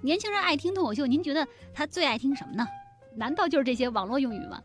[0.00, 2.66] 年轻人爱听脱口秀，您觉得他最爱听什么呢？
[3.16, 4.62] 难道就是这些网络用语吗？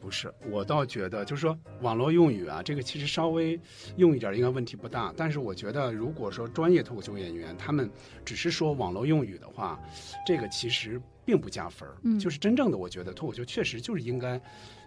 [0.00, 3.58] 不是，我倒觉得就是说网络用语啊，这个其实稍微
[3.96, 5.12] 用一点应该问题不大。
[5.16, 7.90] 但是我觉得，如果说专业脱口秀演员他们
[8.24, 9.80] 只是说网络用语的话，
[10.26, 11.96] 这个其实并不加分儿。
[12.02, 14.40] 嗯就是真正的，我觉得脱口秀确实就是应该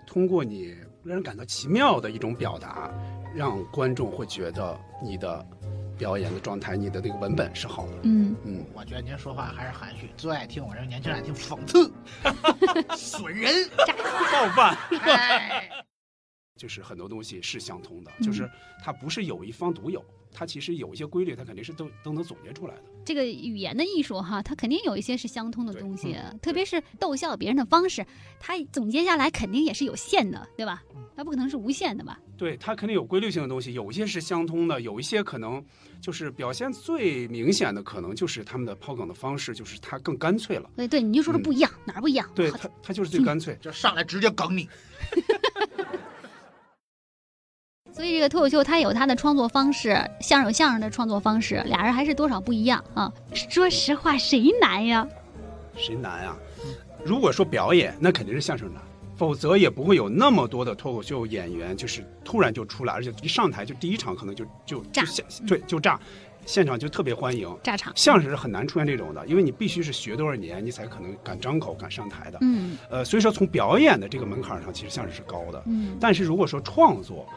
[0.05, 2.91] 通过你让人感到奇妙的一种表达，
[3.35, 5.45] 让观众会觉得你的
[5.99, 7.93] 表演的状态、你的这个文本是好的。
[8.03, 11.91] 嗯，嗯，我觉得您说话还是含蓄，最爱听我这年轻人爱听讽刺、
[12.95, 13.69] 损人。
[14.31, 14.77] 冒犯。
[15.01, 15.69] 哎，
[16.55, 18.49] 就是很多东西是相通的，嗯就是
[18.81, 22.83] 它不是有一方独有，它其实有一些规律，它肯定是都都能总结出来的。
[23.05, 28.05] 这个语言的艺术哈，它肯定有一些是相通的东西，嗯特别是逗笑别人的方式，
[28.39, 30.83] 它总结下来肯定也是有限的，对吧？
[31.15, 32.19] 它不可能是无限的吧？
[32.37, 35.63] 对，它肯定有规律性的东西，有一些是相通的，有一些可能
[35.99, 40.69] 就是表现最明显的，可能就是他们的抛梗的方式，就是它更干脆了。
[40.77, 42.29] 对对，你就说这嗯不一样，哪儿不一样？
[42.35, 43.57] 对它，它就是最干脆。
[43.61, 44.69] 就上来直接梗你。
[47.99, 49.89] 所以这个脱口秀它有它的创作方式，
[50.21, 53.11] 相声有相声的创作方式，俩人还是多少不一样啊。
[53.33, 55.05] 说实话，谁难呀？
[55.75, 56.37] 谁难啊？
[57.03, 58.81] 如果说表演，那肯定是相声难，
[59.17, 65.03] 否则也不会有那么多的脱口秀演员，就是突然就出来，而且一上台就第一场可能就就炸
[65.45, 65.99] 对就炸，
[66.45, 67.53] 现场就特别欢迎。
[67.61, 67.91] 炸场。
[67.97, 72.37] 相声是很难出现这种的，因为你必须是学多少年，你才可能敢张口、敢上台的。
[72.39, 75.61] 嗯呃，所以说从表演的这个门槛上，其实相声是高的。
[75.65, 77.27] 嗯但是如果说创作，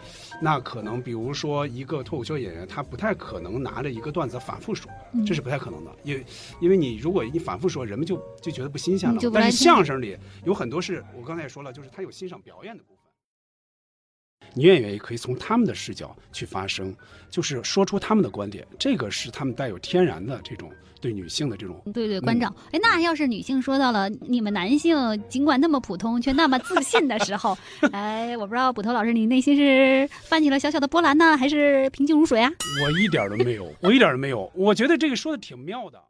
[0.43, 5.25] 那可能比如说一个脱口秀演员，他不太可能拿着一个段子反复说，嗯。
[5.25, 6.27] 这是不太可能的，因为
[6.61, 12.98] 因为你如果你反复说，人们就就觉得不新鲜了但是相声里有很多是我刚才也说了，就是他有欣赏表演的部分。
[14.55, 16.95] 女演员也可以从他们的视角去发声，
[17.31, 20.70] 就是说出他们的观点，这个是他们带有天然的这种
[21.03, 22.55] 对女性的这种对对，关照。
[22.70, 24.97] 哎，那要是女性说到了你们男性
[25.28, 27.58] 尽管那么普通，却那么自信的时候，
[27.92, 32.51] 哎，我不知道捕头老师，你内心是泛起了小小的波澜呢，还是平静如水啊？
[32.85, 34.51] 我一点儿都没有，我一点儿都没有。
[34.55, 36.01] 我觉得这个说的挺妙的。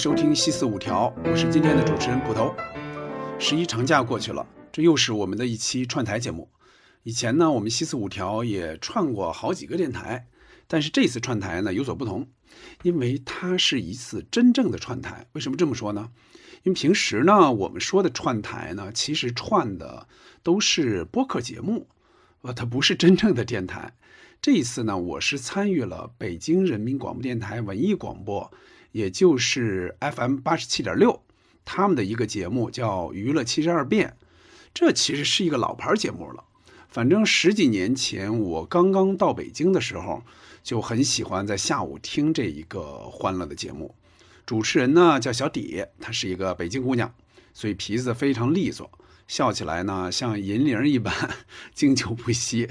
[0.00, 2.54] 收听西四五条，我是今天的主持人捕头。
[3.38, 6.48] 十一长假过去了，这又是我们的一期串台节目。
[7.02, 10.26] 以前呢，我们西四五条也串过好几个电台，
[10.66, 12.26] 但是这次串台呢有所不同，
[12.82, 15.26] 因为它是一次真正的串台。
[15.32, 16.08] 为什么这么说呢？
[16.62, 20.08] 因为平时呢，我们说的串台呢，其实串的
[20.42, 21.86] 都是播客节目，
[22.40, 23.92] 呃，它不是真正的电台。
[24.40, 28.50] 这一次呢，我是参与了北京人民广播电台文艺广播，
[28.92, 31.22] 也就是 FM 八十七点六，
[31.64, 34.16] 他们的一个节目叫《娱乐七十二变》，
[34.74, 36.44] 这其实是一个老牌节目了。
[36.88, 40.22] 反正十几年前我刚刚到北京的时候，
[40.62, 43.94] 就很喜欢在下午听这一个欢乐的节目。
[44.44, 47.14] 主持人呢叫小底，她是一个北京姑娘，
[47.54, 48.90] 所以皮子非常利索，
[49.28, 51.14] 笑起来呢像银铃一般
[51.72, 52.66] 经久不息，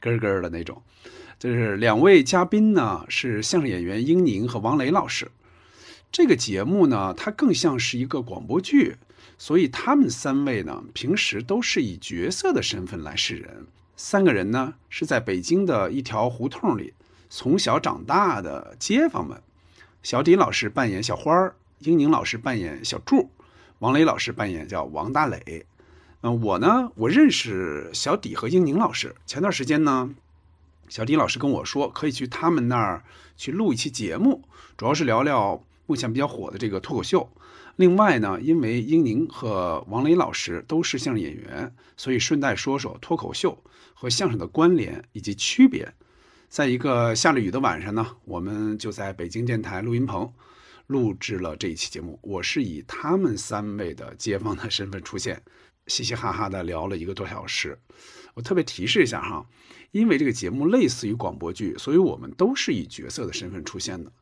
[0.00, 0.80] 咯咯的那种。
[1.40, 5.28] 就是两位嘉宾呢是相声演员英宁和王雷老师。
[6.14, 8.98] 这个节目呢，它更像是一个广播剧，
[9.36, 13.66] 所以他们三位呢，平时都是以角色的身份来示人。
[13.96, 16.94] 三个人呢，是在北京的一条胡同里
[17.28, 19.42] 从小长大的街坊们。
[20.04, 23.28] 小底老师扮演小花儿，英宁老师扮演小柱，
[23.80, 25.66] 王雷老师扮演叫王大磊。
[26.20, 29.16] 嗯，我呢，我认识小底和英宁老师。
[29.26, 30.14] 前段时间呢，
[30.88, 33.02] 小底老师跟我说，可以去他们那儿
[33.36, 34.44] 去录一期节目，
[34.76, 37.28] 主要是聊聊目前比较火的这个脱口秀。
[37.76, 43.62] 另外呢，因为英宁和王雷老师都是相声演员，所以顺带说说脱口秀
[43.94, 45.92] 和相声的关联以及区别。
[46.48, 50.32] 在一个下了雨的晚上呢，我们就在北京电台录音棚
[50.86, 52.16] 录制了这一期节目。
[52.22, 55.42] 我是以他们三位的街坊的身份出现，
[55.88, 57.76] 嘻嘻哈哈的聊了一个多小时。
[58.34, 59.44] 我特别提示一下哈，
[59.90, 64.12] 因为这个节目类似于广播剧，所以我们都是以角色的身份出现的。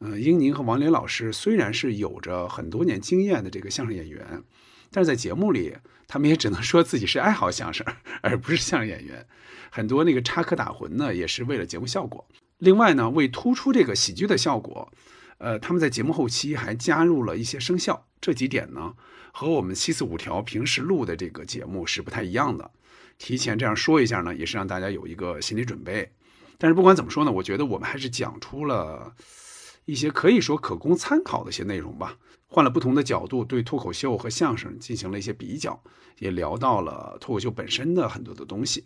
[0.00, 4.42] 嗯，英宁和王林老师虽然是有着很多年经验的这个相声演员，
[4.90, 7.84] 但是在节目里，他们也只能说自己是爱好相声，
[8.22, 9.26] 而不是相声演员。
[9.70, 12.26] 很多那个插科打诨呢，也是为了节目效果。
[12.58, 14.90] 另外呢，为突出这个喜剧的效果，
[15.38, 18.06] 呃，他们在节目后期还加入了一些声效。
[18.20, 18.94] 这几点呢，
[19.32, 22.70] 和我们七四五条平时录的这个节目是不太一样的。
[23.18, 26.10] 提前这样说一下呢，也是让大家有一个心理准备。
[26.56, 29.14] 但是不管怎么说呢，我觉得我们还是讲出了
[29.88, 32.14] 一些可以说可供参考的一些内容吧。
[32.46, 35.82] 换了不同的角度对脱口秀和相声进行了一些比较，
[36.18, 38.84] 也聊到了脱口秀本身的很多的东西。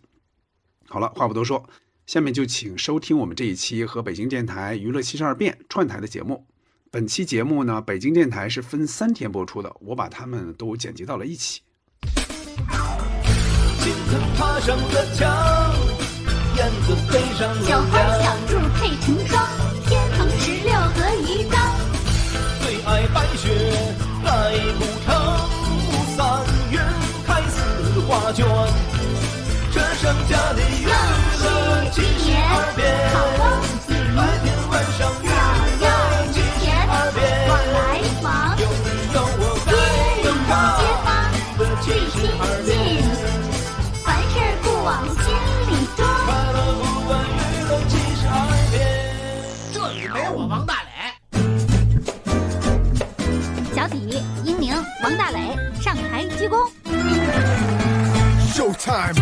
[0.87, 1.69] 好了，话不多说，
[2.07, 6.47] 下面就请收听我们这一期和北京电台娱乐七十二变串台的节目。
[6.93, 11.63] 本期节目呢，北京电台是分三天播出的，我把它们都剪辑到了一起。
[13.83, 15.75] 金藤爬上了墙，
[16.57, 18.23] 燕子飞上了小花梁。
[18.23, 19.52] 小柱配成双，
[23.15, 23.49] 白雪
[24.25, 25.09] 来古城，
[26.17, 26.19] 三
[26.71, 26.81] 月
[27.27, 27.57] 开始
[28.09, 28.47] 画卷。
[29.73, 32.81] 这盛家的娱乐七十二变，
[55.03, 56.71] 王大磊上台鞠躬。
[58.55, 59.17] Showtime.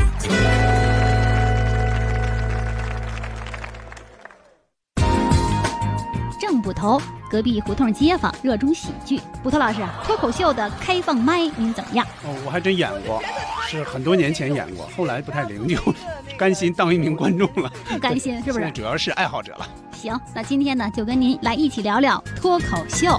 [6.38, 7.00] 郑捕头，
[7.30, 9.22] 隔壁胡同街坊，热衷喜剧。
[9.42, 12.06] 捕头老师，脱口秀的开放麦您怎么样？
[12.24, 13.22] 哦，我还真演过，
[13.66, 15.78] 是很多年前演过，后来不太灵，就
[16.36, 17.72] 甘心当一名观众了。
[17.88, 18.72] 不甘心是不现在是？
[18.74, 19.66] 主要是爱好者了。
[19.92, 23.18] 行，那今天呢，就跟您来一起聊聊脱口秀。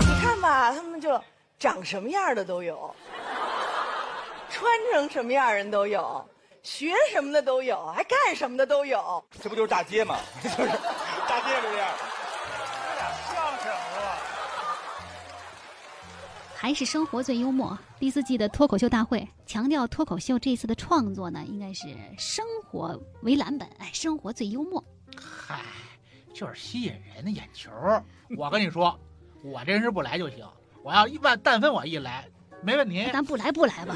[0.00, 1.10] 你看吧，他们就
[1.60, 2.96] 长什么样的都有，
[4.48, 6.26] 穿成什么样人都有，
[6.62, 9.22] 学什么的都有，还干什么的都有。
[9.42, 10.16] 这不就是大街吗？
[10.42, 11.88] 就是大街就这样。
[16.56, 17.78] 还是生活最幽默。
[17.98, 24.82] 第四季的脱口秀大会强调，脱口秀这次的创作呢，应该是生活为蓝本，哎，生活最幽默。
[25.46, 25.60] 嗨，
[26.32, 27.70] 就是吸引人的眼球。
[28.38, 28.98] 我跟你说，
[29.44, 30.48] 我这人是不来就行。
[30.82, 32.26] 我要一万，但凡我一来，
[32.62, 33.06] 没问题。
[33.12, 33.94] 咱不来不来吧，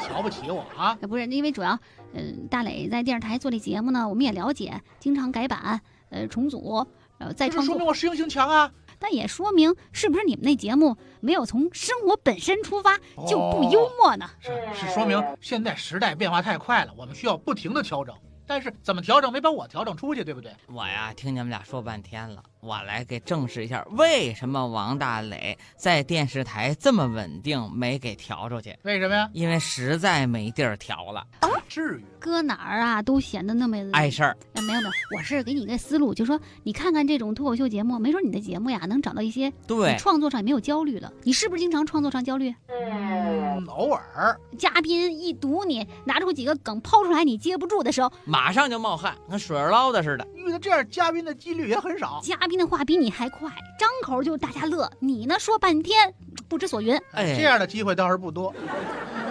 [0.00, 0.94] 瞧不起我啊？
[1.08, 1.78] 不是因为主要，
[2.12, 5.80] 嗯、大磊在电视台做这节目呢，我们也了解，经常改版，
[6.10, 6.86] 呃，重组，
[7.18, 8.70] 呃，再创，这说明我适应性强啊。
[9.00, 12.96] 但也说明是不是你们那节目没有从生活本身出发，
[13.26, 14.30] 就不幽默呢？
[14.40, 18.14] 是是说明现在时代变化太快了，我们需要不停的调整。
[18.46, 20.54] 但是怎么调整没把我调整出去，对不对？
[20.68, 28.74] 我呀，听你们俩说半天了，我来给证实一下，为什么王大磊在电视台这么稳定，没给调出去？
[28.84, 29.28] 为什么呀？
[29.34, 34.36] 因为实在没地儿调了，啊至于搁哪儿啊都显得那么碍事儿。
[34.54, 41.12] 哎，没有没有，我是给你一个思路，就说你看看这种脱口秀节目，没准你的节目呀能找到一些对你，创作上也没有焦虑了。
[41.22, 42.54] 你是不是经常创作上焦虑？
[42.68, 50.26] 嗯，偶尔嘉宾一堵你，拿出几个梗抛出来，你接不住的时候，马上就冒汗，跟水儿捞的似的。
[50.34, 52.20] 遇到这样嘉宾的几率也很少。
[52.22, 56.14] 嘉宾的话比你还快，张口就大家乐，你呢说半天
[56.48, 56.96] 不知所云。
[57.12, 58.54] 哎，这样的机会倒是不多。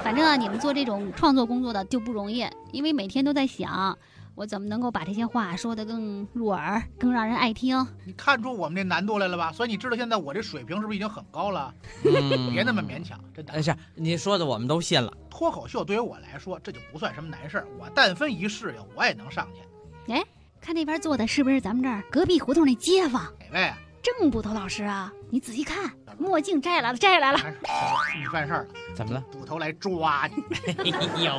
[0.04, 3.98] 反正啊，你们做这种创作工作的就不容易，因为每天都在想，
[4.36, 7.88] 我怎么能够把这些话说得更入耳，更让人爱听。
[8.06, 9.52] 你看出我们这难度来了吧？
[9.52, 11.74] 所以你知道现在我这水平是不是已经很高了？
[12.04, 13.54] 嗯别那么勉强，真的。
[13.54, 15.14] 哎是你说的，我们都信了。
[15.30, 17.68] 脱口秀对于我来说，这就不算什么难事儿。
[17.80, 19.62] 我但分一适应，我也能上去。
[20.64, 23.22] 看那边坐的是不是咱们这儿隔壁胡同那街坊
[23.52, 23.78] 哪位啊？
[24.02, 25.12] 郑捕头老师啊？
[25.30, 27.40] 你仔细看，墨镜摘来了，摘下来了。
[28.18, 29.22] 你犯事儿了，怎么了？
[29.30, 30.42] 捕头来抓你。
[30.94, 31.38] 哎呦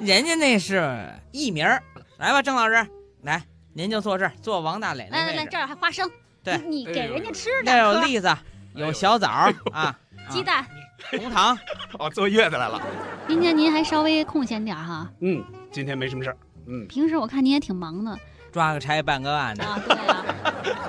[0.00, 1.82] 喂，人家那是艺名儿。
[2.16, 2.86] 来吧，郑老师，
[3.22, 3.42] 来，
[3.74, 5.58] 您就坐这儿，坐王大磊那来来来，这。
[5.58, 6.10] 儿还花生，
[6.42, 8.34] 对你你给人家吃的，那有栗子，
[8.74, 9.94] 有小枣儿啊，
[10.30, 10.64] 鸡蛋。
[11.10, 11.56] 红糖。
[11.98, 12.80] 哦，坐月子来了。
[13.28, 16.36] 今天您还稍微空闲点儿哈，嗯，今天没什么事儿。
[16.66, 18.18] 嗯，平时我看你也挺忙的
[18.52, 19.78] 抓个差办个案的啊。
[19.86, 20.24] 对啊，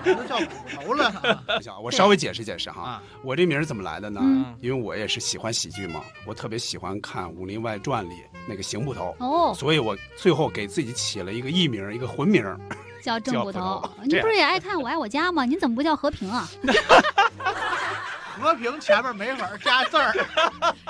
[0.04, 1.44] 怎么都叫捕头了啊？
[1.58, 2.82] 不行，我稍微解释解释哈。
[2.82, 4.22] 啊，我这名儿怎么来的呢？
[4.24, 8.16] 嗯因为我也是喜欢喜剧嘛，我特别喜欢看《武林外传》里
[8.48, 12.58] 那个邢捕头，哦，所以我最后给自己起了一个艺名，一个混名儿。
[13.04, 13.94] 叫郑捕叫头捕头。
[14.04, 15.46] 你不是也爱看《我爱我家》吗？
[15.46, 16.50] 您怎么不叫和平啊？
[18.40, 20.14] 和平前面没法加字儿，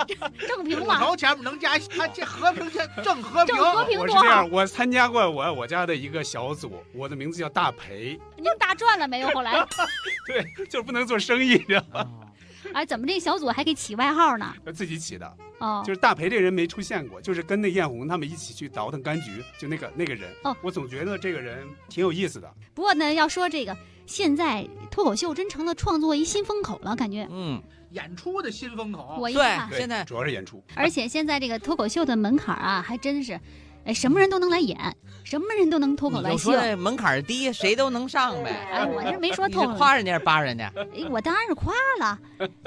[0.06, 3.56] 捕郑平嘛，头前面能加，他这和平前正和平。
[3.56, 4.50] 正和平多我是这样，。
[4.52, 9.30] 我参加过我我家的一个小组，我的名字叫大培，您大赚了没有？
[9.30, 9.66] 后来，
[10.28, 12.02] 对，就是不能做生意，知道吗？
[12.02, 12.24] 哦
[12.74, 14.54] 哎，怎么这小组还给起外号呢？
[14.74, 20.30] 自己起的，哦，就是大培这人没出现过，就是跟那艳红他们一起去倒腾柑橘，就那个那个人。
[20.44, 22.54] 哦我总觉得这个人挺有意思的。
[22.74, 23.78] 不过呢，要说这个，
[24.08, 27.28] 现在脱口秀真成了创作一新风口了，感觉。
[27.30, 27.62] 嗯，
[27.92, 29.18] 演出的新风口。
[29.20, 30.64] 我一对看，现在主要是演出。
[30.76, 33.40] 而且现在这个脱口秀的门槛啊，还真是，
[33.84, 34.78] 哎，什么人都能来演，
[35.26, 36.54] 什么人都能脱口来秀说。
[36.54, 38.50] 这门槛低，谁都能上呗。
[38.72, 40.72] 哎，我这没说透夸人家扒人家？
[40.96, 42.18] 哎，我当然是夸了。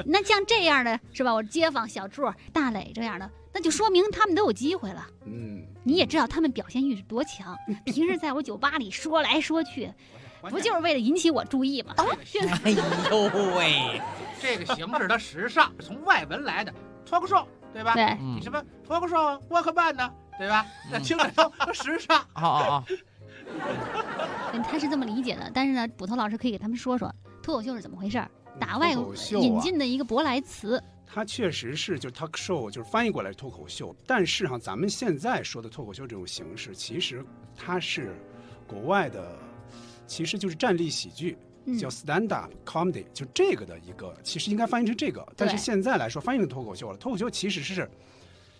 [0.05, 1.33] 那像这样的是吧？
[1.33, 5.07] 我街坊小柱、大磊这样的，那就说明他们都有机会了。
[5.25, 7.57] 嗯，你也知道他们表现欲是多强，
[7.87, 9.91] 平时在我酒吧里说来说去，
[10.49, 11.95] 不就是为了引起我注意吗？
[12.65, 13.23] 哎呦
[13.57, 14.01] 喂，
[14.41, 16.73] 这个形式它时尚，从外文来的
[17.05, 17.95] 脱口秀，对吧？
[17.95, 19.17] 对，嗯你什么脱口秀、
[19.51, 20.65] 沃克曼呢，对吧？
[20.91, 22.19] 那听着都都时尚。
[22.35, 22.85] 哦哦
[24.53, 25.51] 嗯他是这么理解的。
[25.53, 30.83] 但是呢，捕头老师可以给他们说说脱口秀是怎么回事儿，打外脱口秀啊引进的一个舶来词。
[31.13, 33.95] 它确实是就是 talk show，就是翻译过来是脱口秀。
[34.07, 37.25] 但是哈，咱们现在说的脱口秀这种形式，其实
[37.57, 38.15] 它是
[38.69, 39.37] 国外的，
[40.11, 41.39] 其实就是站立喜剧。
[41.67, 46.97] 嗯叫 stand up comedy，就这个的一个，其实应该翻译成这个，但是现在来说翻译成脱口秀了。
[46.97, 47.89] 脱口秀其实是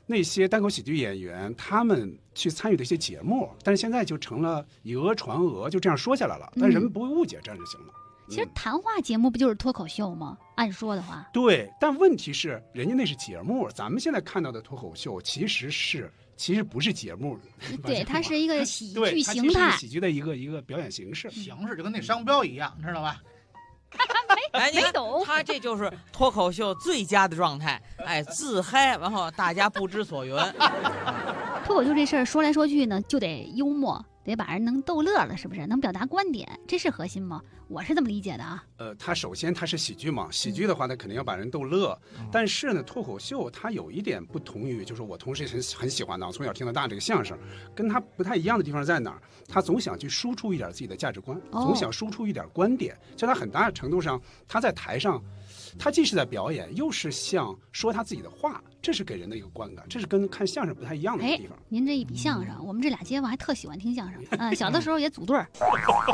[0.07, 6.53] 那些单口喜剧演员他们去参与的一些节目，但是现在就成了以讹传讹，就这样说下来了。
[6.61, 7.95] 但人们不会误解，这样就行了。
[8.29, 10.37] 其实嗯谈话节目不就是脱口秀吗？
[10.57, 17.39] 按说的话，对，但问题是，人家那是节目，咱们现在看到的脱口秀其实是其实不是节目，
[17.85, 19.77] 对，它是一个喜剧形态。
[19.77, 21.31] 喜剧的一个一个表演形式。
[21.31, 23.21] 形式就跟那商标一样，你知道吧？
[24.53, 30.35] 哎，你看没懂他这就是脱口秀最佳的状态，哎，自嗨，然后大家不知所云。
[31.67, 35.67] 脱口秀这事儿说来说去呢，就得幽默，得把人能逗乐了，是不是？
[35.67, 37.41] 能表达观点，这是核心吗？
[37.69, 38.65] 我是这么理解的啊。
[38.79, 41.97] 呃，它首先它是喜剧嘛，喜剧的话，它肯定要把人逗乐。
[42.31, 47.39] 但是呢，脱口秀它有一点不同于，就是我同时也很很喜欢的，我从小听到大这个相声，
[47.75, 49.23] 跟它不太一样的地方在哪儿？
[49.49, 52.97] 他总想去输出一点自己的价值观，哦总想输出一点观点。
[53.17, 55.21] 就他很大程度上，他在台上，
[55.79, 64.23] 他既是在表演，又是像说他自己的话，这是给人的一个观感，这是跟看相声不太一样的一个哎地方。，您这一比相声，我们这俩街坊还特喜欢听相声。
[64.39, 65.47] 嗯，小的时候也组队儿，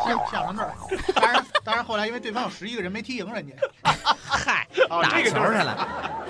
[0.04, 0.75] 相相声队儿，
[1.14, 6.22] 当然当然后来因为对方有十一个人没踢赢人家， 嗨，打球去了。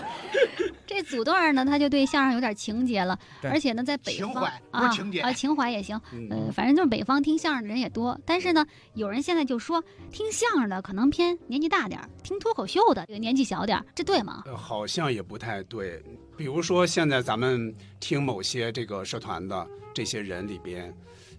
[0.97, 6.01] 这组段呢，他就对相声有点情节了，而且呢，在北方啊情节啊，情怀也行。
[6.11, 14.45] 嗯呃，反正就是北方听相声的人也多，但是呢，有人现在就说听相声的可能偏年纪大点儿，听脱口秀的这个年纪小点儿，这对吗？
[14.47, 16.03] 呃，好像也不太对。
[16.35, 20.95] 比如说，现在咱们听某些这个社团的这些人里边，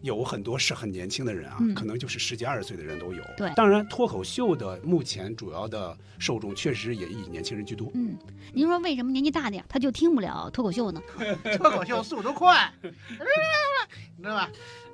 [0.08, 3.22] 有很多是很年轻的人啊，嗯可能就是十几二十岁的人都有。
[3.38, 7.92] 对当然脱口秀的目前主要的受众确实也以年轻人居多。
[7.94, 8.16] 嗯，
[8.54, 11.02] 您说为什么年纪大点儿他就听不了脱口秀呢？
[11.58, 14.50] 脱口秀速度快， 你知道吧？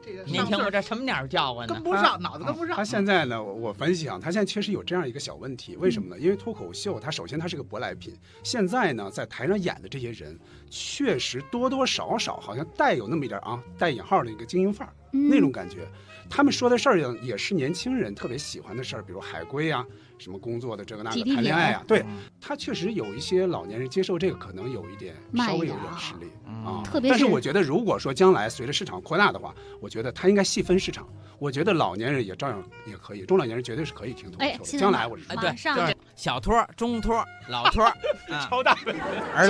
[0.05, 1.83] 这个您听上岁儿过这什么鸟叫唤呢跟？
[1.83, 2.83] 不上，脑子跟不上他。
[2.83, 6.19] 现在呢，我我分析啊，他现在确实有这样一个小问题，为什么呢？
[6.19, 10.37] 因为脱口秀它首先它是个舶来品，现在呢在台上演的这些人，
[10.69, 14.93] 确实多多少少好像带有那么一点啊带引号的一个精英范儿。
[15.13, 15.87] 嗯、那种感觉。
[16.29, 19.85] 他们说的事儿也也是年轻人特别喜欢的事儿，比如海归啊，
[20.23, 21.83] 什么工作的这个那个，谈恋爱啊。
[21.87, 26.81] 对嗯他确实有一些老年人接受这个，可能有一点稍微有点吃力嗯啊。
[26.83, 31.07] 特别是但是我觉得，如果说将来随着市场扩大的话，我觉得他应该细分市场。
[31.39, 34.79] 我觉得老年人也照样也可以，中老年人绝对是可以听脱口哎秀的。
[34.79, 37.95] 将来我是对，马上小托、中托、老托，啊，
[38.49, 38.93] 超大的。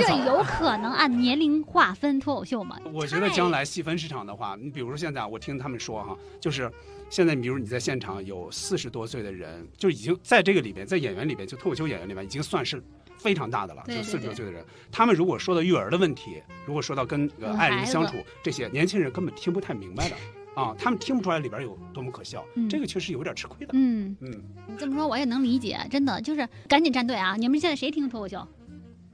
[0.02, 2.76] 这，有可能按年龄划分脱口秀吗？
[2.92, 6.68] 我觉得将来细分市场的话，你比如说现在我听他们说哈，就是
[7.14, 12.82] 现在，比如你在现场有四十多岁的人，就已经在这个里边，在演员里边，就脱口秀演员里边，已经算是
[13.16, 13.84] 非常大的了。
[13.86, 20.16] 就四十多岁的人，他们如果说到育儿的问题，如果说到跟爱人相处，这些年轻人根本听不太明白的
[20.60, 23.70] 啊，他们听不出来里边有多么可笑，嗯这个确实有点吃亏的。
[23.74, 27.36] 嗯，嗯，你这么说我也能理解，真的就是赶紧站队啊！
[27.36, 28.44] 你们现在谁听脱口秀？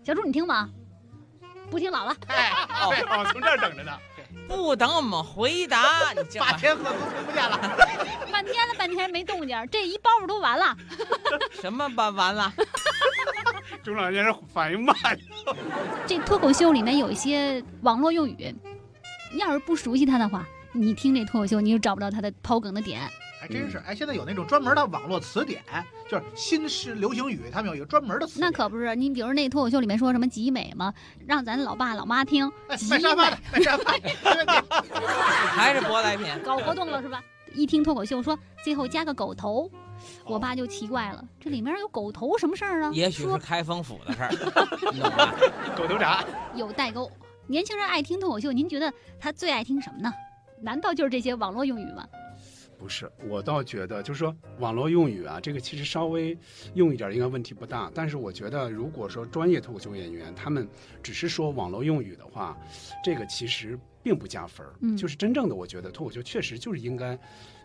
[0.02, 0.71] 小朱你听吗？
[1.71, 2.16] 不听老了。
[2.28, 2.50] 哎，
[2.88, 3.92] 对，哦，从这儿等着呢。
[4.49, 7.58] 不等我们回答， 你这八天合同听不见了。
[8.30, 10.76] 半天了，半天没动静，这一包袱都完了。
[11.60, 12.52] 什么办完了？
[13.82, 14.94] 中老年人反应慢。
[16.06, 18.54] 这脱口秀里面有一些网络用语，
[19.32, 23.00] 你要是不熟悉它的话，你听这脱口秀你就找不到它的抛梗的点。
[23.40, 25.62] 还真是，哎，现在有那种专门的网络词典，
[26.11, 28.50] 就是新式流行语，他们有一个专门的词典。
[28.50, 30.92] 那可不是，你比如那脱口秀里面说什么集美嘛，
[31.26, 34.52] 让咱老爸老妈听哎集卖沙发的美，卖沙发的，没问题。
[35.56, 36.26] 还是舶来品？
[36.44, 37.25] 搞活动了是吧？
[37.54, 39.70] 一听脱口秀说最后加个狗头，
[40.26, 42.90] 我爸就奇怪了，这里面有狗头什么事儿啊？
[42.92, 44.30] 也许是开封府的事儿？
[45.75, 46.23] 狗头铡。
[46.54, 47.11] 有代沟。
[47.47, 50.12] 年轻人爱听脱口秀，您觉得他最爱听什么呢？
[50.61, 52.06] 难道就是这些网络用语吗？
[52.80, 56.37] 不是，我倒觉得就是说网络用语啊，这个其实稍微
[56.75, 57.92] 用一点应该问题不大。
[57.94, 60.66] 但是我觉得，如果说专业脱口秀演员他们
[61.02, 62.56] 只是说网络用语的话，
[63.04, 64.72] 这个其实并不加分儿。
[64.80, 67.18] 嗯就是真正的，我觉得脱口秀确实就是应该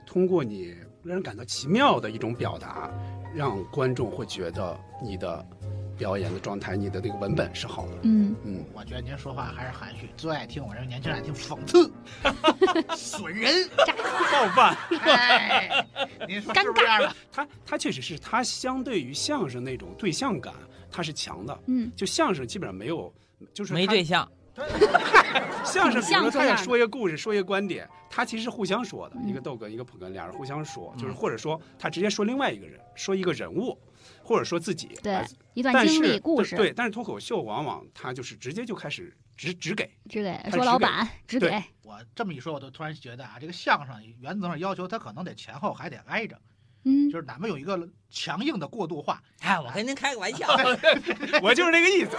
[0.06, 2.92] 通过你让人感到奇妙的一种表达，
[3.34, 5.46] 让观众会觉得你的
[5.98, 7.92] 表演的状态、你的这个文本是好的。
[8.04, 11.92] 嗯，嗯，我觉得您说话还是含蓄，最爱听我这个年轻人爱听讽刺、
[12.96, 13.70] 损人。
[14.32, 14.76] 冒犯。
[15.02, 15.86] 哎，
[16.28, 17.16] 您说 是不是这样的？
[17.32, 20.54] 他他确实是他相对于相声那种对象感，
[20.92, 21.58] 他是强的。
[21.68, 23.14] 嗯，就相声基本上没有，
[23.54, 24.30] 就是没对象，
[25.64, 33.78] 相声，比如说他也说一个故事，说一个观点，他其实互相说的，嗯一个逗哏，一个捧哏，俩人互相说，就是嗯或者说他直接说另外一个人，说一个人物，
[34.26, 34.88] 或者说自己。
[35.04, 46.38] 对哎，一段经但是历故事，对，但是脱口秀往往他就是直接就开始只只给，只给他说老板，只给，我这么一说，我都突然觉得啊，这个相声原则上要求他可能得前后还得挨着，
[46.86, 49.22] 嗯，就是咱们有一个强硬的过渡化。
[49.42, 50.48] 哎，我跟您开个玩笑，
[51.42, 52.12] 我就是那个意思，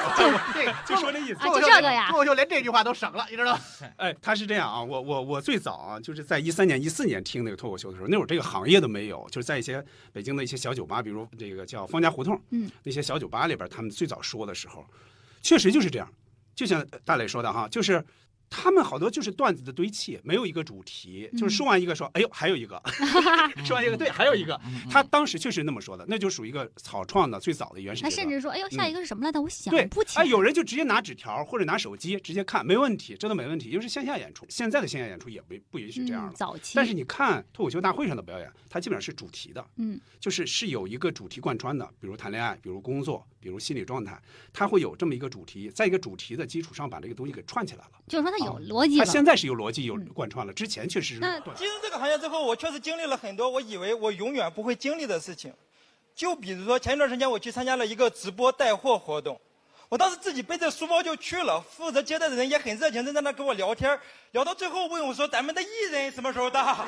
[0.53, 1.37] 对，就说这意思。
[1.37, 3.61] 啊就这个呀脱口秀连这句话都省了，你知道吗？
[3.97, 14.85] 哎，他是这样啊，我我我最早啊，就是在一三年、一四年听那个脱口秀的时候，那会儿这个行业都没有，就是在一些北京的一些小酒吧，比如这个叫方家胡同，嗯，那些小酒吧里边，他们最早说的时候，
[15.43, 16.09] 确实就是这样，
[16.55, 18.05] 就像大磊说的哈，就是。
[18.49, 22.81] 他们好多就是段子的堆砌，没有一个主题，嗯就是说完一个说，哎呦，还有一个，
[23.65, 24.59] 说完一个，对，还有一个。
[24.67, 28.09] 嗯他当时确实那么说的，那就属于一个草创的最早的原始他。
[28.11, 29.41] 甚至说，哎呦，下一个是什么来着？
[29.41, 30.25] 我想不起来。
[30.25, 34.47] 有人就直接拿纸条或者拿手机直接看，没问题，这都没问题，因为是线下演出。
[34.49, 36.33] 现在的线下演出也不不允许这样了。
[36.33, 44.21] 嗯早期，但是你看脱口秀大会上的表演，它基本上是主题的，嗯就是是有一个主题贯穿的，比如谈恋爱，比如工作，比如心理状态，
[44.53, 47.91] 它会有这么一个主题，在一个主题的基础上把这个东西给串起来了。
[48.09, 49.05] 就是说他有啊逻辑了。
[49.05, 55.55] 它现在是有逻辑、有嗯贯穿了，之前确实是那进入这个行业之后，我确实经历了很多我以为我永远不会经历的事情。
[56.13, 59.41] 就比如说前一段时间我去参加了一个直播带货活动，
[59.89, 63.97] 我当时自己背着书包就去了，负责接待的人也很热情，正在那跟我聊天，
[64.33, 66.85] 聊到最后问我说：“咱们的艺人什么时候到？”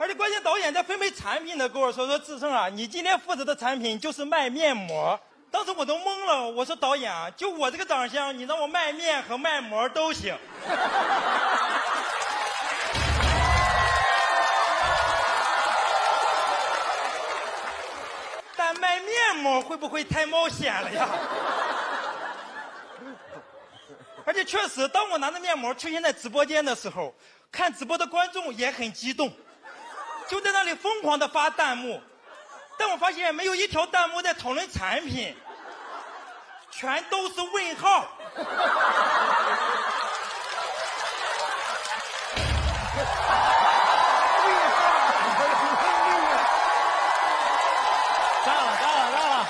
[0.00, 5.20] 而且关键导演在分配产品的跟我说说志胜啊，你今天负责的产品就是卖面膜。
[5.50, 10.34] 当时我都懵了，我说导演啊，就我这个长相，你让我卖面和卖膜都行。
[18.56, 21.06] 但卖面膜会不会太冒险了呀？
[24.24, 27.14] 而且确实，当我拿着面膜出现在直播间的时候，
[27.52, 29.30] 看直播的观众也很激动，
[30.28, 32.02] 就在那里疯狂的发弹幕。
[32.78, 35.36] 但我发现没有一条弹幕在讨论产品，
[36.70, 38.08] 全都是问号。
[48.42, 49.46] 炸了，炸了，炸了！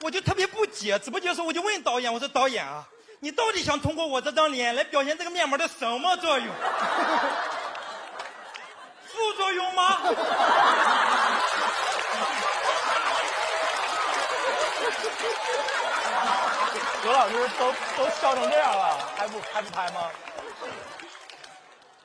[0.00, 2.86] 我就特别不解，直播间的时候我就问导演，我说导演啊，
[3.20, 6.46] 你到底想通过我这张脸来表现这个面膜的什么作用？
[9.06, 9.98] 副作用吗？
[17.02, 20.10] 何老师都都笑成这样了，还不还不拍吗？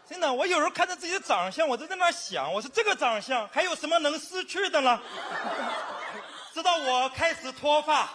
[0.09, 4.99] 真的，我有时候看着自己的长相，我都在那想，我说这个长相还有什么能失去的呢？
[6.53, 8.09] 直到我开始脱发。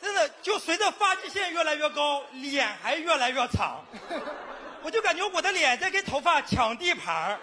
[0.00, 3.82] 真的，就随着发际线越来越高，脸还越来越长，
[4.84, 7.40] 我就感觉我的脸在跟头发抢地盘儿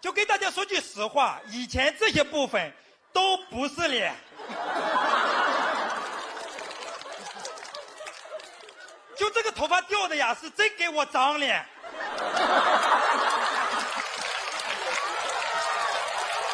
[0.00, 2.72] 就跟大家说句实话，以前这些部分
[3.12, 4.14] 都不是脸。
[9.14, 11.62] 就这个头发掉的呀，是真给我长脸。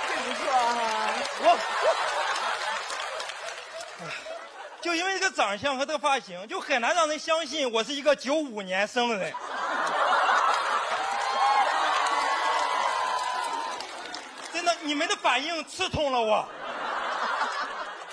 [0.09, 1.15] 这不错啊！
[1.39, 1.59] 我
[4.87, 9.35] 就因为这个长相和这个发型，就很难让人相信我是一个九五年生的人。
[14.55, 16.49] 真的，你们的反应刺痛了我。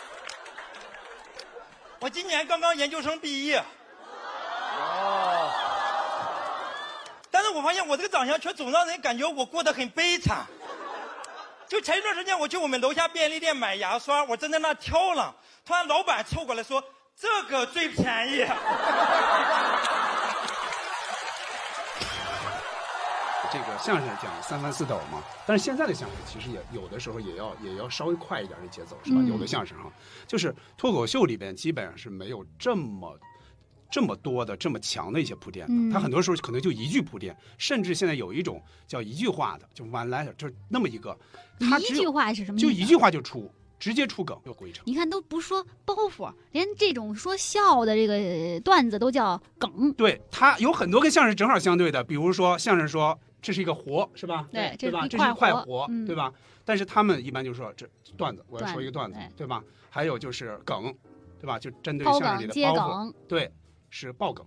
[2.01, 3.63] 我今年刚刚研究生毕业。
[4.79, 5.51] 哦，
[7.29, 10.43] 但是我发现我这个长相却总让人感觉我过得很悲惨。
[11.67, 15.31] 就前一段时间我去我们楼下便利店买牙刷，我正在那挑呢，
[15.65, 16.83] 突然老板凑过来说
[17.15, 18.45] ：“这个最便宜。
[23.51, 29.17] 这个相声讲三翻四抖嘛，但是现在的相声其实也有的时候也要也要稍微快一点的节奏，是吧？
[29.21, 29.89] 嗯有的相声哈，
[30.27, 33.17] 就是脱口秀里边基本上是没有这么
[33.91, 35.73] 这么多的、这么强的一些铺垫的。
[35.73, 41.15] 嗯他很多时候可能就一句铺垫，甚至现在有一种叫一句话的，就 one liner，就是那么一个，
[41.59, 42.57] 他一句话是什么？
[42.57, 44.81] 就一句话就出，直接出梗就回城。
[44.85, 49.91] 你看都不说包袱，连这种说笑的这个呃段子都叫梗。
[49.91, 54.47] 对他有很多跟相声正好相对的，比如说相声说这是一个活，是吧？
[54.53, 55.01] 对这对吧？
[55.01, 56.31] 是一块这是一块活对吧？
[56.63, 59.61] 但是他们一般就说这段子，我要说一个段子对，对吧？
[59.89, 60.95] 还有就是梗，
[61.41, 61.59] 对吧？
[61.59, 63.51] 就针对相声里的包袱，梗，对，
[63.89, 64.45] 是爆梗，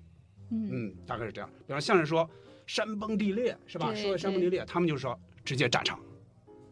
[0.50, 1.50] 嗯，嗯，大概是这样。
[1.66, 2.26] 比方相声说
[2.66, 3.94] 山崩地裂，是吧？
[3.94, 6.00] 说山崩地裂，他们就说直接炸场，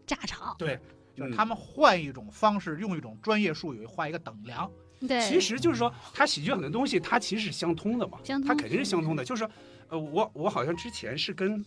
[0.07, 0.81] 炸场，对，嗯
[1.15, 4.71] 就是他们换一种方式，用一种专业术语画一个等量。
[5.07, 9.25] 对，其实就是说，它喜剧很多东西，它其实是相通的嘛，相通它肯定是相通的。
[9.25, 9.51] 就是说，
[9.89, 11.65] 呃，我我好像之前是跟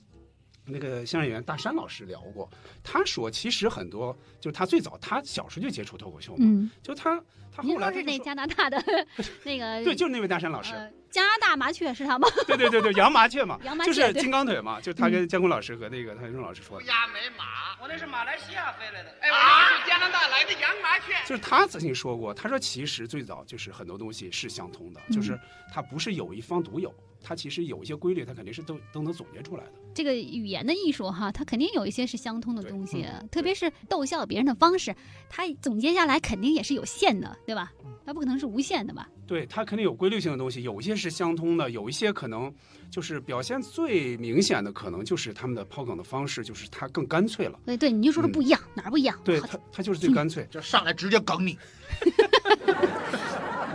[0.68, 2.50] 那个相声演员大山老师聊过，
[2.84, 8.78] 他说其实很多就是他最早他小时候就接触脱口秀嘛，嗯，就他他后来是那加拿大的
[9.44, 12.28] 那个对，就是那位大山老师，呃加拿大麻雀是他吗？
[12.46, 19.10] 对对对对，洋麻雀嘛，洋麻就是金刚腿嘛，就他跟姜昆老师和那个谭勇老师说的，亚美马，我那是马来西亚飞来的。
[19.22, 21.14] 哎，我是加拿大来的洋麻雀。
[21.26, 25.40] 就是他曾经说过，他说其实最早就是很多东西是相通的，就是
[25.74, 26.94] 它不是有一方独有，
[27.28, 29.72] 它其实有一些规律，它肯定是都都能总结出来的。
[29.94, 34.96] 这个语言的艺术哈，它肯定有一些是相通的东西，嗯特别是逗笑别人的方式，
[35.28, 37.74] 它总结下来肯定也是有限的，对吧？
[37.84, 39.10] 嗯它不可能是无限的吧？
[39.28, 42.50] 对，它肯定有规律性的东西，有一些是相通的，有一些可能
[42.90, 47.60] 就是表现最明显的，可能就是他们的抛梗的方式，就是它更干脆了。
[47.66, 49.20] 对对，你就说的嗯不一样，哪儿不一样？
[49.26, 50.48] 对它，它就是最干脆。
[50.50, 51.58] 就上来直接梗你，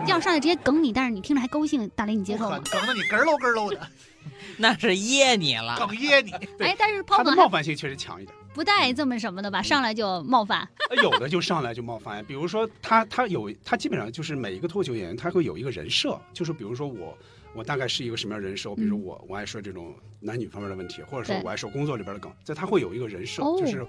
[0.07, 2.65] 要上来直接梗你，但是你听着还高兴，大雷你接受吗狠？
[2.65, 3.88] 梗的你咯喽咯喽的，
[4.59, 5.77] 那是噎你了。
[5.79, 6.31] 梗噎你。
[6.59, 9.62] 对哎，但是抛它的梗冒犯性确实强一点，不带这么什么的吧？
[9.62, 12.25] 上来就冒犯，呃有的就上来就冒犯。
[12.27, 17.17] 比如说他他有他基本上就是每一个脱口秀演员他会有一个人设，就是比如说我
[17.55, 23.87] 我大概是一个什么样的人设，比如说我我爱说这种男女方面的问题，或者说我爱说工作里边的梗，在他会有一个人设，哦就是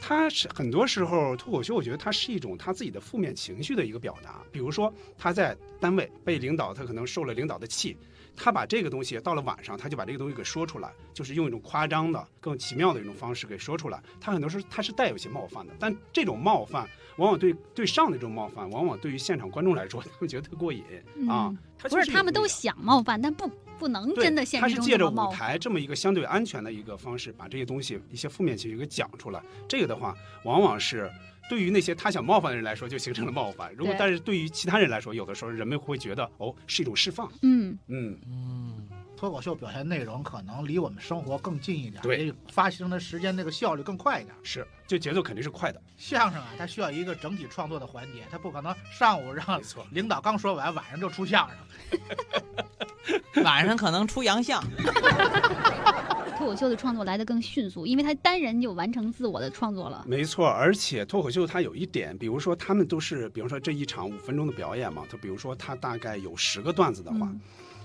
[0.00, 4.42] 他是很多时候脱口秀，我觉得他是一种他自己的负面情绪的一个表达。
[4.52, 7.96] 比如说他在单位被领导，他可能受了领导的气。
[8.36, 14.00] 他把这个东西到了晚上，他就把这个东西给说出来，就是用一种夸张的、更奇妙的一种方式给说出来。
[14.18, 20.82] 他很多时候他是带有一些冒犯的，但这种冒犯往往对对上的这种冒犯，往往对于现场观众来说， 他们觉得特过瘾、
[21.28, 21.58] 啊嗯。
[21.82, 22.76] 他不是他们都想。
[22.80, 25.08] 冒犯，但不不能真的现实中他是借着。
[25.08, 29.42] 舞台这么一个相对安全的一个方式，把这些东西一些负面情绪给讲出来。
[29.68, 30.14] 这个的话，
[30.44, 31.10] 往往是
[31.48, 33.72] 对于那些他想冒犯的人来说，就形成了冒犯。
[33.76, 37.30] 如果但是对于其他人来说，有的时候人们会觉得哦是一种释放。
[37.42, 38.88] 嗯，嗯，嗯，
[39.20, 44.34] 脱口秀表现内容可能离我们生活更近一点，对也发生的时间那个效率更快一点。
[44.42, 45.82] 是，就节奏肯定是快的。
[45.98, 52.00] 相声啊，它需要一个整体创作的环节，它不可能上午让领导刚说完，晚上就出相声。
[53.44, 54.64] 晚上可能出洋相。
[56.38, 60.02] 脱口秀的创作来得更迅速，因为他单人就完成自我的创作了。
[60.08, 67.38] 没错，而且脱口秀它有一点，比如说他们都是，比如说这一场五分钟的表演嘛，他比如说他大概有十个段子的话，嗯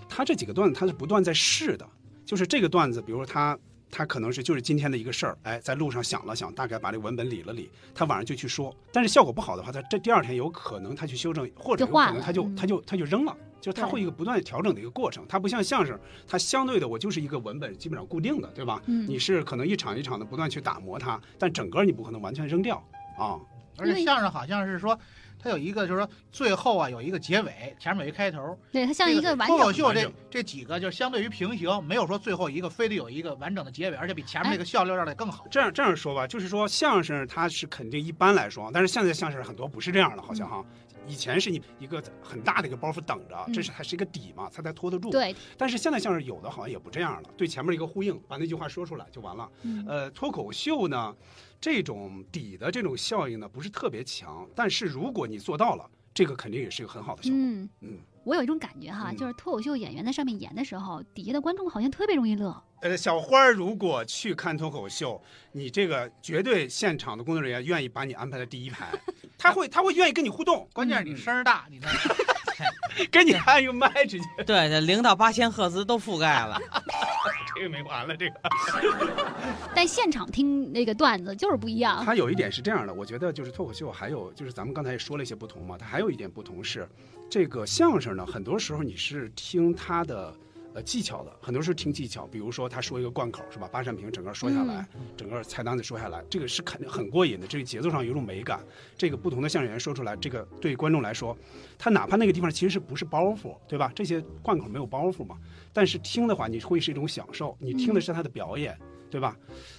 [0.08, 1.88] 他这几个段子他是不断在试的，
[2.26, 3.58] 就是这个段子，比如说他
[3.92, 13.36] 他可能是就是今天的一个事儿，哎，在路上想了想，大概把这个文本理了理，他晚上就去说，但是效果不好的话，他这第二天有可能他去修正，或者有可能他就嗯他就他就扔了。
[13.62, 18.80] 就是他会一个不断调整的一个过程，它不像相声，它相对的我就是一个文本基本上固定的，对吧？
[18.86, 22.76] 嗯你是可能一场一场的不断去打磨它，但整个你不可能完全扔掉
[23.18, 23.40] 啊。
[23.78, 24.96] 而且相声好像是说，
[25.40, 28.58] 它有一个就是说最后啊有一个结尾，前面有一开头。
[28.72, 29.58] 对，它像一个完整。
[29.58, 35.46] 脱口秀这这几个就是相对于平行，没有说最后一个非得有一个完整的结尾，而且比前面那个笑料让的更好。
[35.50, 40.64] 这样这样说吧，就是说相声它是肯定一般来说，但是现在相声很多不是这样的，好像哈。
[41.08, 45.12] 以前是你一个很大的一个包袱等着，这是还是一个底嘛，它才拖得住。。
[45.12, 49.48] 对，但是现在相声有的好像也不这样了，对前面一个呼应，把那句话说出来就完了。
[49.62, 51.16] 嗯呃，脱口秀呢，
[51.66, 57.40] 这种底的这种效应呢不是特别强，但是如果你做到了，这个肯定也是一个很好的效果。
[57.40, 62.56] 嗯嗯我有一种感觉哈，嗯就是脱口秀演员在上面演的时候，底下的观众好像特别容易乐。
[62.82, 65.20] 呃，小花儿如果去看脱口秀，
[65.54, 68.92] 你这个绝对现场的工作人员愿意把你安排在第一排，
[69.36, 71.80] 他会他会愿意跟你互动，关键是你声儿大，你
[72.56, 73.08] 知道吗？
[73.12, 76.60] 跟你按一个麦直接， 对，这零到八千赫兹都覆盖了。
[77.56, 78.36] 这个没完了，这个。
[79.74, 82.04] 但现场听那个段子就是不一样。
[82.06, 86.88] 它有一点是这样的，我觉得就是脱口秀，还有就是咱们刚才也说了一些不同嘛，它还有一点不同是，
[87.30, 90.34] 这个相声呢，很多时候你是听它的
[90.76, 92.28] 呃技巧的，很多时候听技巧。
[92.28, 93.68] 比如说他说一个贯口是吧？
[93.72, 94.86] 八扇屏整个说下来，
[95.16, 98.60] 整个菜单子说下来，这个是肯定很过瘾的，这个节奏上有一种美感。
[98.98, 101.36] 这个不同的相声演员说出来，这个对观众来说，
[101.80, 103.92] 他哪怕那个地方其实是不是包袱，对吧？
[103.96, 105.38] 这些贯口没有包袱嘛，
[105.72, 108.78] 但是听的话你会是一种享受，你听的是他的表演，
[109.10, 109.38] 对吧？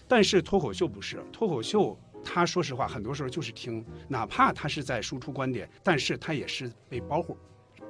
[0.09, 7.37] 但是脱口秀不是，脱口秀他说实话，很多时候就是听，哪怕他是在输出观点，但是他也是被包袱、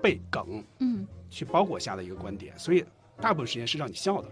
[0.02, 2.84] 被梗嗯去包裹下的一个观点，所以
[3.20, 4.28] 大部分时间是让你笑的。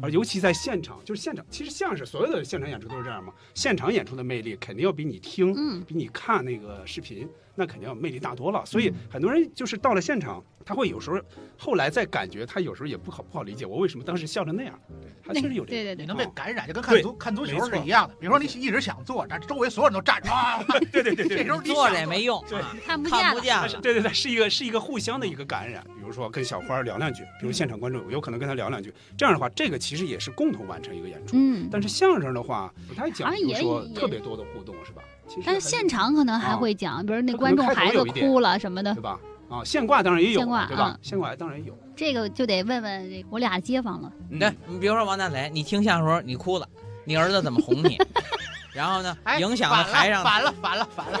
[0.00, 3.32] 而尤其在现场，就是现场，其实相声所有的现场演出都是这样嘛。
[3.54, 8.64] 现场演出的魅力肯定要比你听，嗯比你看那个视频，那肯定要魅力大多了。
[8.64, 11.20] 所以很多人就是到了现场，他会有时候
[11.56, 14.78] 后来再感觉，他有时候也不好不好理解，我为什么当时笑成那样。
[15.24, 18.14] 他确实有这个，对对对你能被感染，就跟看足看足球是一样的。
[18.18, 20.62] 比如说你一直想坐，但周围所有人都站着，啊，
[20.92, 22.42] 对对对对这时候你坐着也没用，
[22.86, 23.68] 看不见看不见了。
[23.82, 25.84] 对对对，是一个是一个互相的一个感染。
[25.96, 31.36] 比如说跟小花聊两句，比如现场观众有可能跟他聊两句，这样的话，这个其实也是共同完成一个演出。
[31.36, 35.02] 嗯，但是相声的话，不太讲究好像也说特别多的互动，是吧？
[35.28, 39.18] 其实但是现场可能还会讲，比如那观众孩子哭了什么的对，吧？
[39.50, 40.98] 啊，现挂当然也有现挂，对吧嗯？
[41.02, 41.78] 现挂当然也有。
[41.96, 44.12] 这个就得问问这我俩街坊了。
[44.38, 46.66] 对，你比如说王大雷，你听相声时候你哭了，
[47.04, 47.98] 你儿子怎么哄你？
[48.72, 51.18] 然后呢，哎影响了反台上反了反了反了，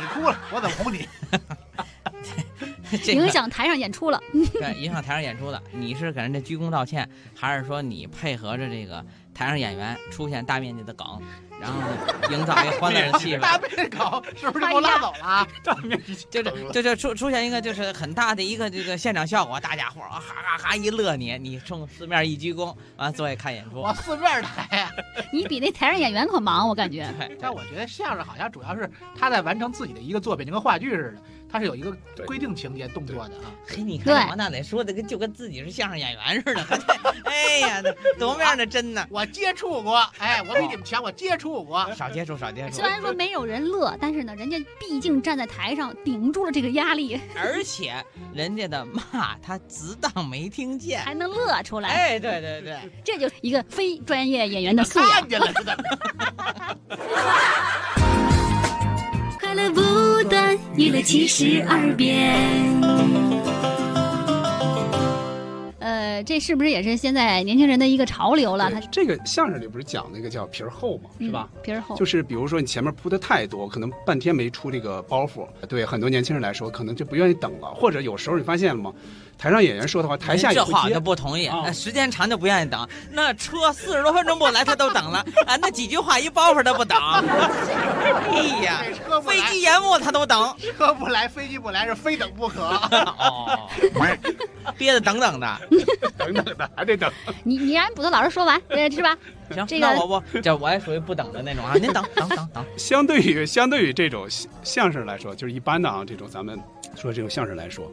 [0.00, 1.06] 你哭了，我怎么哄你？
[3.04, 4.20] 这个影响台上演出了。
[4.52, 11.06] 对影响台上演出了，你是给人家鞠躬道歉，还是说你配合着这个台上演员出现大面积的梗，
[11.60, 11.80] 然后
[12.30, 15.46] 营造一个欢乐的气氛 大面积梗是不是就给我拉走了啊？
[15.64, 23.94] 大面积就是就就出出现一个就是很大的一个这个现场效果，大家伙儿啊哈哈哈一乐你，你冲四面一鞠躬，完坐下看演出我。
[23.94, 24.90] 四面台呀。
[25.32, 27.06] 你比那台上演员可忙，我感觉。
[27.40, 33.52] 但我觉得相声好像主要是他在完成自己的一个作品，就跟话剧似的，他是有一个规定情节动作的啊。
[33.66, 36.62] 嘿，你看王大雷说的跟就跟自己是相声演员似的，
[37.24, 37.82] 哎呀，
[38.18, 39.06] 多么样的真呢？
[39.10, 41.92] 我接触过，哎，我比你们强，我接触过。
[41.94, 42.88] 少接触，少接触虽。
[42.88, 47.94] 然说没有人乐，但是呢，人家毕竟站在台上顶住了这个压力，而且
[48.32, 51.00] 人家的骂他只当没听见。
[51.00, 55.28] 还能乐出来，哎，对对对，这就是一个非专业演员的素养看。
[55.28, 55.82] 见了是怎么
[56.86, 58.00] 着？
[59.50, 62.38] 快乐不断，娱乐七十二变。
[65.80, 68.70] 呃，这是不是也是现在年轻人的一个潮流了？
[68.70, 71.48] 他这个相声里不是讲那个叫皮儿厚嘛，是吧？
[71.52, 77.74] 嗯皮儿厚，就是比如说你前面铺的太多，可能半天没出这个包袱，对很多年轻人来说，可能就不愿意等了。
[77.74, 78.92] 或者有时候你发现了吗？
[79.40, 81.00] 台上演员说的话，台下也这话我就。
[81.00, 81.50] 不同意。
[81.72, 86.98] 时间长就不愿意等，那车四十多分钟不来他都等了啊，那几句话一包袱他不等。
[87.00, 88.82] 哎呀
[89.24, 90.54] 飞机延误他都等。
[90.76, 92.60] 车不来，飞机不来，是非等不可。
[93.18, 93.66] 哦，
[94.76, 95.60] 憋得等等的。
[96.18, 97.10] 等等的还得等。
[97.42, 99.16] 你你让捕头老师说完，呃，是吧？
[99.54, 101.72] 行，这个那我不这我也属于不等的那种啊。
[101.80, 106.60] 您等等等等，相对于相对于这种相相声来说，就是一般的啊，这种咱们
[106.96, 107.90] 说这种相声来说，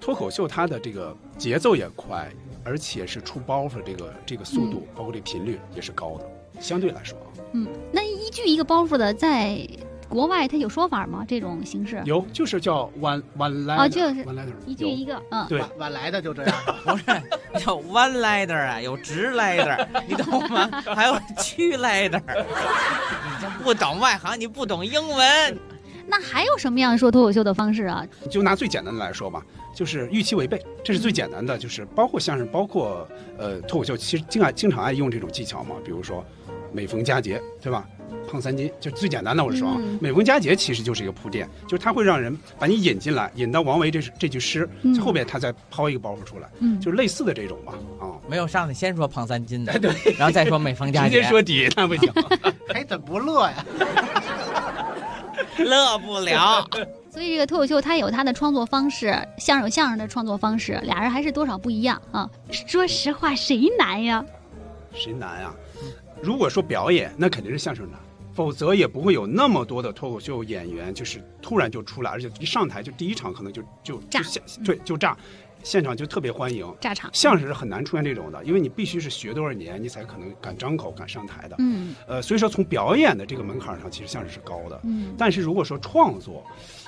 [0.00, 2.28] 脱口秀它的这个节奏也快，
[2.64, 6.26] 而且是出包袱这个这个速度，包括这频率也是高的。
[6.60, 9.66] 相对来说啊，嗯，那一句一个包袱的，在
[10.10, 11.24] 国外它有说法吗？
[11.26, 12.02] 这种形式？
[12.04, 16.54] 有就是叫 one one ladder，哦就是 one ladder，一句一个，嗯，对晚晚来的就这样。
[16.84, 20.68] 不是有弯 ladder 啊，有直 ladder，你懂吗？
[20.94, 22.20] 还有曲 ladder。
[22.20, 25.58] 你这不懂外行，你不懂英文。
[26.10, 28.04] 那还有什么样说脱口秀的方式啊？
[28.28, 29.42] 就拿最简单的来说吧，
[29.74, 36.24] 就是预期违背，这是最简单的，就是包括相声，包括呃脱口秀，其实经爱经常爱用这种技巧嘛，比如说
[36.72, 37.86] 每逢佳节，对吧？
[38.28, 45.00] 胖三斤，就最简单的，我是说啊，嗯每逢佳节其实就是一个铺垫，就是它会让人把你引进来，引到王维这这句诗，嗯。
[45.00, 49.92] 后边他再抛一个包袱出来，嗯，就是类似的这种吧，啊，没有上来先说胖三斤的，对。
[50.18, 52.12] 然后再说每逢佳节，直接说底那不行，
[52.68, 53.64] 还怎么不乐呀？
[55.64, 56.66] 乐不了。
[57.10, 59.06] 所以这个脱口秀它有它的创作方式，
[59.38, 62.30] 相声有相声的创作方式，俩人还是多少不一样啊。
[62.50, 64.24] 说实话，谁难呀？
[64.94, 65.54] 谁难啊？
[66.22, 67.98] 如果说表演，那肯定是相声难，
[68.32, 74.20] 否则也不会有那么多的脱口秀演员，就是突然就出来，而且一上台就第一场可能就就炸
[74.64, 75.16] 对就炸，
[75.62, 76.66] 现场就特别欢迎。
[76.80, 77.10] 炸场。
[77.12, 81.56] 相声是很难出现这种的，因为你必须是学多少年，你才可能敢张口敢上台的。
[81.58, 84.80] 嗯呃，所以说从表演的这个门槛上，其实相声是高的。
[84.84, 86.44] 嗯但是如果说创作，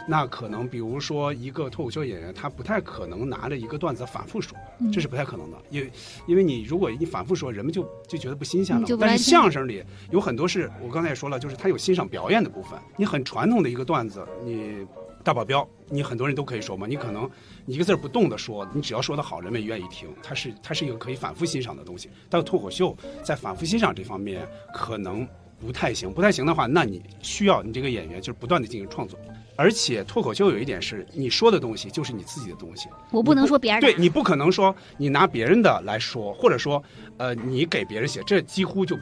[0.09, 5.93] 那可能比如说一个脱口秀演员，他不太可能拿着一个段子反复说，嗯这是不太可能的，因为
[6.27, 12.79] 因为你如果你反复说，人们就就觉得不新鲜了但是相声里有很多是我刚才也说了，就是他有欣赏表演的部分。
[12.97, 14.87] 你很传统的一个段子，你
[15.23, 17.31] 大保镖，你很多人都可以说嘛，你可能
[17.67, 22.11] 一个字儿不动的说，你只要说得好，人们也愿意听，它是它是一个可以反复欣赏的东西。
[22.29, 25.27] 但脱口秀在反复欣赏这方面可能
[25.61, 29.19] 不太行，不太行的话，那你需要你这个演员就是不断的进行创作。
[29.55, 36.83] 而且脱口秀有一点是，你说的东西就是你自己的东西，我不能说别人的对你不可能说你拿别人的来说，或者说，
[37.19, 38.99] 呃，你给别人写，这几乎就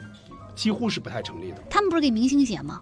[0.53, 1.63] 几乎是不太成立的。
[1.69, 2.81] 他们不是给明星写吗？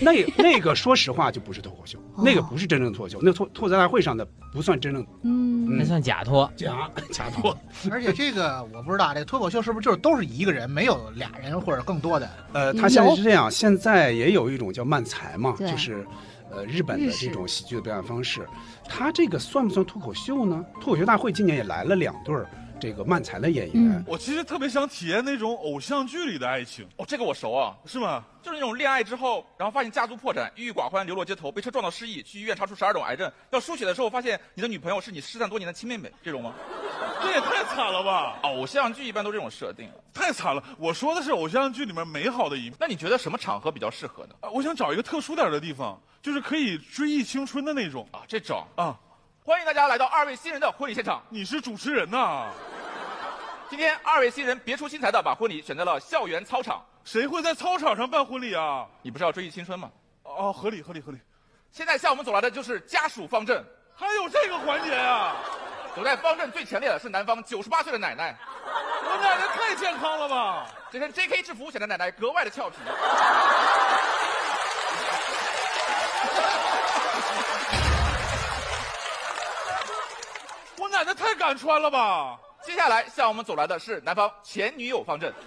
[0.00, 6.50] 那那个说实话就不是脱口秀，哦那个不是真正的脱口秀，那脱脱口大会上的不算真正嗯，那算假脱。
[6.56, 7.56] 假假脱。
[7.90, 12.28] 而且这个我不知道，这个脱口秀是不是就是都是一个人，没有俩人或者更多的？
[12.52, 16.06] 呃，他现在是这样，现在也有一种叫漫才嘛，就是。
[16.50, 18.46] 呃，日本的这种喜剧的表演方式，
[18.88, 20.64] 他这个算不算脱口秀呢？
[20.80, 22.46] 脱口秀大会今年也来了两对儿
[22.84, 28.22] 这个漫才的演员，嗯我其实特别想体验那种偶像剧里的爱情，哦，这个我熟啊，是吗？
[28.42, 36.52] 就是那种恋爱之后，然后发现家族破产，郁郁寡欢，流落街头，被车撞到失忆，去医院查出十二种癌症，要输血的时候发现你的女朋友是你失散多年的亲妹妹，这种吗？
[37.22, 38.38] 这也太惨了吧！
[38.42, 39.88] 偶像剧一般都这种设定。
[40.12, 40.62] 太惨了！
[40.78, 42.74] 我说的是偶像剧里面美好的一面。
[42.78, 44.34] 那你觉得什么场合比较适合呢？
[44.40, 48.94] 啊我想找一个特殊点的地方，就是可以追忆青春的那种啊，这种啊！
[49.42, 51.22] 欢迎大家来到二位新人的婚礼现场。
[51.28, 52.46] 你是主持人呐？
[53.68, 56.84] 今天二位新人别出心裁的把婚礼选在了校园操场。
[57.02, 58.86] 谁会在操场上办婚礼啊？
[59.02, 59.90] 你不是要追忆青春吗？
[60.22, 61.18] 哦，合理合理合理。
[61.70, 65.36] 现在向我们走来的就是家属方阵，还有这个环节啊！
[65.94, 68.34] 走在方阵最前列的是男方九十八岁的奶奶。
[68.66, 70.66] 我奶奶太健康了吧！
[70.90, 71.42] 这身 J.K.
[71.42, 72.76] 制服显得奶奶格外的俏皮。
[80.78, 82.38] 我奶奶太敢穿了吧！
[82.64, 85.32] 接下来向我们走来的是男方前女友方阵。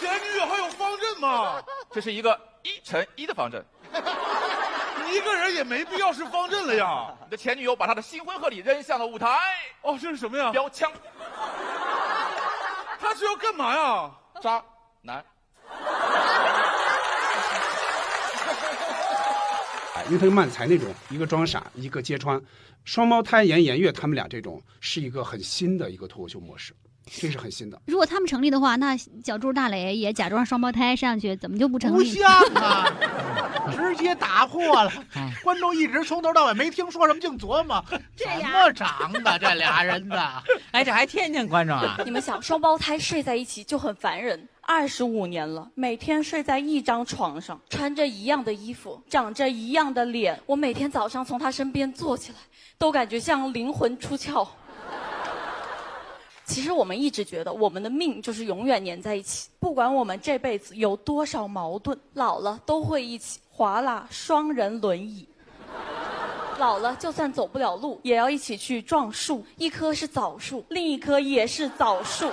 [0.00, 1.62] 前女友还有方阵吗？
[1.92, 3.64] 这是一个一乘一的方阵。
[5.10, 7.14] 一个人也没必要是方阵了呀！
[7.24, 9.38] 你的前女友把她的新婚贺礼扔向了舞台。
[9.82, 10.50] 哦，这是什么呀？
[10.50, 10.90] 标枪。
[12.98, 14.10] 他是要干嘛呀？
[14.40, 14.64] 渣
[15.02, 15.24] 男。
[20.06, 22.40] 因为他慢才那种一个装傻，一个揭穿，
[22.84, 26.74] 双胞胎严颜悦他们俩这种是一个很新的一个脱口秀模式，
[27.06, 27.80] 这是很新的。
[27.86, 32.18] 如果他们成立的话，那小猪大磊也假装双胞胎上去，怎么就不成立不？
[32.18, 32.86] 像啊，
[33.74, 34.92] 直接打破了。
[35.42, 40.42] 观众一直从头到尾没听说什么，净琢磨怎么长的这俩人的。
[40.72, 41.98] 哎，这还天天观众啊！
[42.04, 44.48] 你们想，双胞胎睡在一起就很烦人。
[44.66, 50.40] 二十五年了，每天睡在一张床上，穿着一样的衣服，长着一样的脸。
[50.46, 52.38] 我每天早上从他身边坐起来，
[52.78, 54.46] 都感觉像灵魂出窍。
[56.46, 65.26] 其实我们一直觉得，我们的命就是永远粘在一起，不管我们这辈子有多少矛盾，老了都会一起划拉双人轮椅。
[66.58, 69.44] 老了，就算走不了路，也要一起去撞树。
[69.56, 72.30] 一棵是枣树，另一棵也是枣树。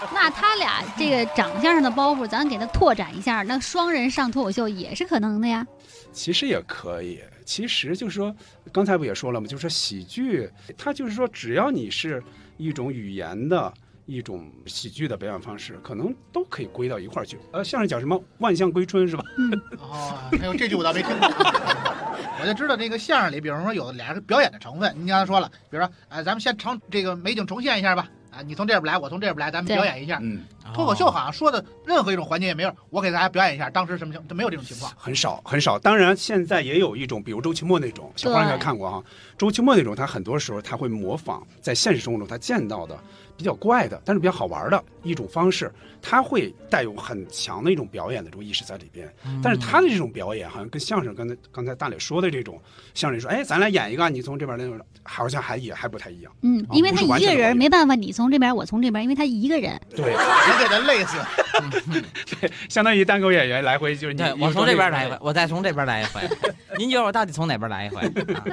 [0.12, 5.66] 那他俩这个长相上的包袱，咱给他拓展一下，那双人上脱口秀也是可能的呀。
[6.12, 8.34] 其实也可以，其实就是说，
[8.72, 9.46] 刚才不也说了吗？
[9.46, 12.22] 就是说喜剧，它就是说，只要你是
[12.56, 13.72] 一种语言的
[14.06, 17.38] 一种喜剧的表演方式，可能都可以归到一块儿去。
[17.52, 19.24] 呃，相声讲什么“万象归春”是吧？
[19.78, 21.28] 哦，还有这句我倒没听过。
[22.40, 24.94] 我就知道这个相声里，比如说有俩人表演的成分。
[24.96, 28.08] 您刚才说了，比如说，哎、咱们先重这个美景重现一下吧。
[28.36, 30.18] 啊，你从这边来，我从这边来，咱们表演一下。
[30.20, 30.42] 嗯，
[30.74, 34.92] 脱口秀好像说的任何一种环节也没有，我给大家表演一下当时什么情，没有这种情况。
[34.98, 35.78] 很少很少。
[35.78, 39.02] 当然，现在也有一种，比如周奇墨那种，小花应该看过哈。
[39.38, 42.98] 周奇墨那种，他很多时候他会模仿在现实生活中他见到的
[43.36, 49.12] 比较怪的，但是比较好玩的一种方式，他会带有很强的一种表演的这种意识在里边。
[49.42, 52.60] 但是他的这种表演好像跟相声刚才刚才大磊说的这种
[52.94, 56.32] 相声说，哎，咱俩演一个，你从这边那种，好像还也还不太一样。
[56.42, 59.78] 嗯，因为他一个人没办法，你从这边，我从这边，因为他一个人。
[59.90, 61.18] 对，你给他累死。
[62.40, 66.20] 对，相当于单口演员来回就是你对，我从这边来一回，我再从这边来一回。
[66.78, 68.00] 您觉得我到底从哪边来一回？
[68.02, 68.44] 啊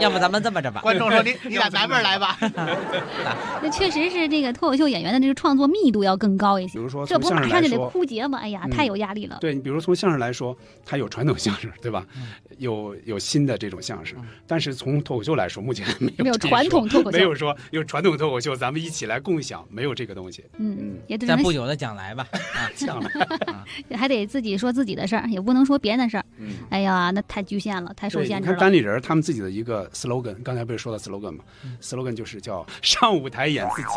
[0.00, 0.80] 要不咱们这么着吧？
[0.80, 2.36] 观众说你你俩南边来吧。
[3.72, 6.74] 那确实是这个脱口秀演员的这个创作密度要更高一些。
[6.74, 8.38] 比如说这不马上就得枯竭吗？
[8.38, 9.38] 哎呀，嗯太有压力了。
[9.40, 12.06] 对你，比如从相声来说，它有传统相声，对吧？
[12.16, 20.44] 嗯有有新的这种相声，但是从脱口秀来说，目前没有没有传统脱口秀没有说有传统脱口秀，咱们一起来共享，没有这个东西。
[20.58, 22.26] 嗯，也只能咱不久的将来吧。
[22.32, 23.10] 啊，将来
[23.96, 26.24] 还得自己说自己的事儿，也不能说别人的事儿。
[26.42, 28.40] 嗯哎呀，那太局限了，太受，限制了。
[28.40, 31.44] 你看单立人他们自己的一个 slogan，刚才不是说到 slogan 吗、
[31.80, 33.88] s l o g a n 就是叫上舞台演自己。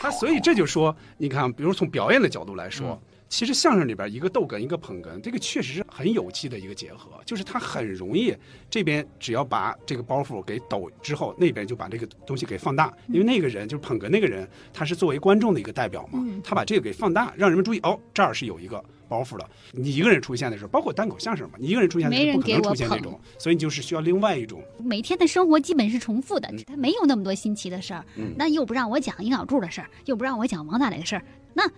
[0.00, 3.00] 他所以这就说，你看，比如从表演的角度来说。
[3.32, 8.34] 其实相声里边一个逗哏一个捧哏，这个确实是很有机的一个结合，就是他很容易
[8.68, 19.50] 这边只要把这个包袱给抖之后，那边就把这个东西给放大，因为那个人就是捧哏那个人，他是作为观众的一个代表嘛，嗯他把这个给放大，让人们注意哦，这儿是有一个包袱了。
[19.72, 24.62] 你一个人出现的时候，包括单口相声嘛，你一个人出现的时候不可能出现这种，所以你就是需要另外一种。
[24.78, 28.04] 每天的生活基本是重复的，他没有那么多新奇的事儿。
[28.16, 31.68] 嗯那又不让我讲尹小柱的事儿，又不让我讲王大雷的事儿，那，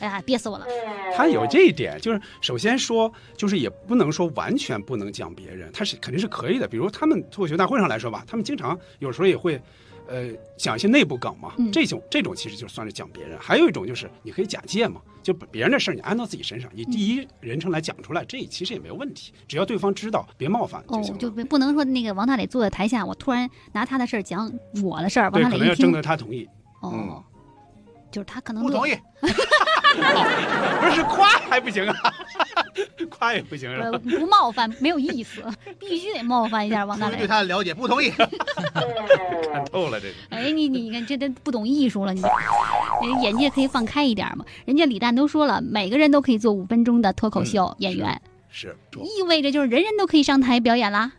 [0.00, 0.66] 哎呀，憋死我了。
[1.14, 6.66] 他有这一点，就是首先说，就是也不能说完全不能讲别人，他是肯定是可以的。
[6.66, 9.60] 比如他们脱口秀大会上来说吧，他们经常有时候也会，
[10.08, 13.38] 呃，讲一些内部梗嘛，嗯这种这种其实就算是讲别人。
[13.38, 21.18] 还有一种就是你可以假借嘛，就把别人的事儿你安到自己身上，以第一人称来讲出来，这其实也没有问题，只要对方知道，别冒犯就哦行，了。
[21.20, 24.50] 就不不能说那个王大磊坐在台下，我突然拿他的事儿讲
[24.82, 26.48] 我的事儿，王对，大磊一听可能要征，得他同意。
[26.80, 27.22] 哦，嗯
[28.18, 28.92] 就是他可能不同意，
[29.22, 31.94] 不是夸还不行啊，
[33.08, 34.00] 夸也不行是呃吧？
[34.18, 35.40] 不冒犯没有意思，
[35.78, 37.28] 必须得冒犯一下王大雷对。
[37.28, 38.10] 他的了解，不同意。
[39.52, 40.14] 看透了这个。
[40.30, 44.44] 哎，你你看，这都不懂艺术了，你人眼界可以放开一点嘛。
[44.64, 51.12] 人家李诞都说了，每个人都可以做五分钟的脱口秀演员，是，意味着就是人人都可以上台表演啦。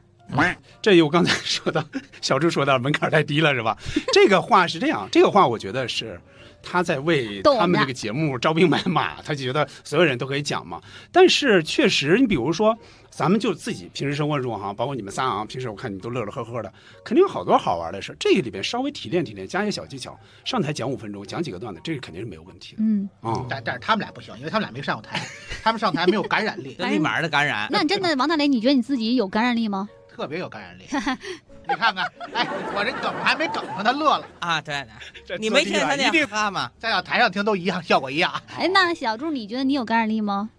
[0.82, 1.82] 这又刚才说到
[2.22, 3.78] 小朱说到门槛太低了是吧？
[4.12, 6.20] 这个话是这样，这个话我觉得是
[6.62, 10.82] 他在为他们这个节目招兵买马，他就觉得所有人都可以讲嘛。
[11.12, 12.78] 但是确实，你比如说，
[13.10, 16.72] 咱们就自己平时生活中哈，包括你们仨啊，平时我看你们都乐乐呵呵的，
[17.04, 18.16] 肯定有好多好玩的事。
[18.20, 23.46] 这个里边稍微提炼提炼，加一些小技巧，上台讲五分钟，讲几个段子，这个肯定是没有问题的嗯，啊。
[23.50, 25.20] 但但是他们俩不行，因为他们俩没上过台，
[25.64, 27.68] 他们上台没有感染力，这立马的感染。
[27.72, 29.90] 那真的王大雷，你觉得你自己有感染力吗？
[30.08, 30.84] 特别有感染力。
[31.70, 34.26] 你看看，哎，我这梗还没梗上，他乐了。
[34.40, 34.86] 啊，对
[35.26, 36.72] 这对，你没听他那一定哈吗？
[36.80, 38.34] 再到台上听都一样，效果一样。
[38.58, 40.50] 哎，那小朱，你觉得你有感染力吗？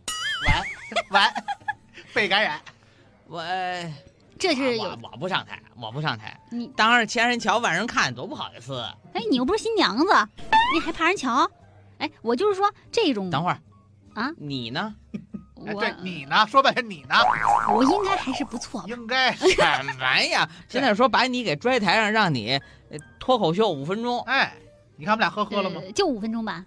[0.47, 0.63] 完
[1.23, 1.45] 完，
[2.15, 2.61] 被感染。
[3.27, 3.45] 我
[4.39, 6.39] 这是有我我不上台，我不上台。
[6.51, 8.83] 你，当着千人瞧，万人看，多不好意思。
[9.13, 10.07] 哎，你又不是新娘子，
[10.73, 11.51] 你还怕人瞧？
[11.99, 13.59] 哎，我就是说这种等会儿
[14.15, 14.95] 啊，你呢？
[15.67, 16.47] 哎，我对你呢？
[16.49, 17.15] 说半天你呢？
[17.73, 18.87] 我应该还是不错吧？
[18.89, 19.33] 应该。
[19.35, 19.47] 什
[19.99, 20.49] 么呀？
[20.69, 24.53] 现在说把你给拽台上，让你呃脱口秀五分钟，哎，
[24.97, 25.81] 你看我们俩呵呵了吗？
[25.85, 26.65] 呃就五分钟吧，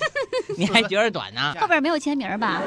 [0.56, 1.54] 你还觉得短呢？
[1.60, 2.60] 后边没有签名吧？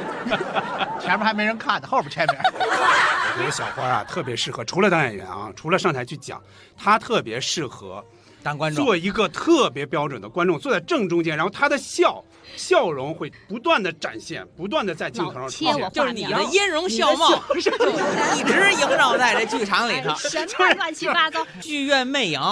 [1.00, 2.36] 前面还没人看呢，后边签名。
[2.42, 6.42] 我觉得小花啊特别适合，除了当演员啊，除了上台去讲，
[6.78, 8.04] 她特别适合
[8.44, 12.22] 当观众做一个特别标准的观众，坐在正中间，然后她的笑
[12.56, 15.90] 笑容会不断的展现，不断的在镜头上出现老切我。
[15.90, 17.62] 就是你的音容笑貌，一
[18.44, 21.46] 直萦绕在这剧场里头，什么乱七八糟？
[21.62, 22.40] 剧院魅影。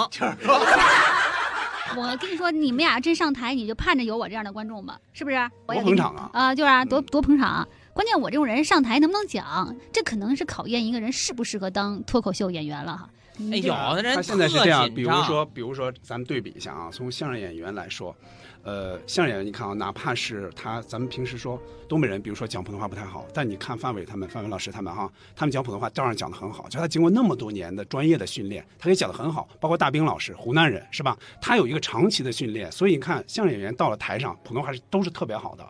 [1.96, 5.50] 我跟你说，你们俩真上台，你就盼着有我这样的观众吧，是不是？
[5.66, 6.30] 我捧场啊！
[6.34, 7.66] 啊，就是啊，多多捧场。
[7.94, 13.08] 关键我这种人上台能不能讲，这可能是考验一个人适不适合当脱口秀演员了哈。
[13.50, 18.14] 哎，有的人他现在是这样，比如说，比如说，咱们对比一下啊，从相声演员来说，
[18.62, 29.48] 呃，相声演员你看啊，哪怕是他，咱们平时说东北人，比如说讲普通话不太好，但你看范伟他们，范伟老师他们哈，他们讲普通话照样讲得很好，就他经过那么多年的专业的训练，他可以讲得很好。
[29.58, 31.16] 包括大兵老师，湖南人是吧？
[31.40, 35.66] 他有一个长期的训练，所以你看相声演员到了台上，普通话是都是特别好的。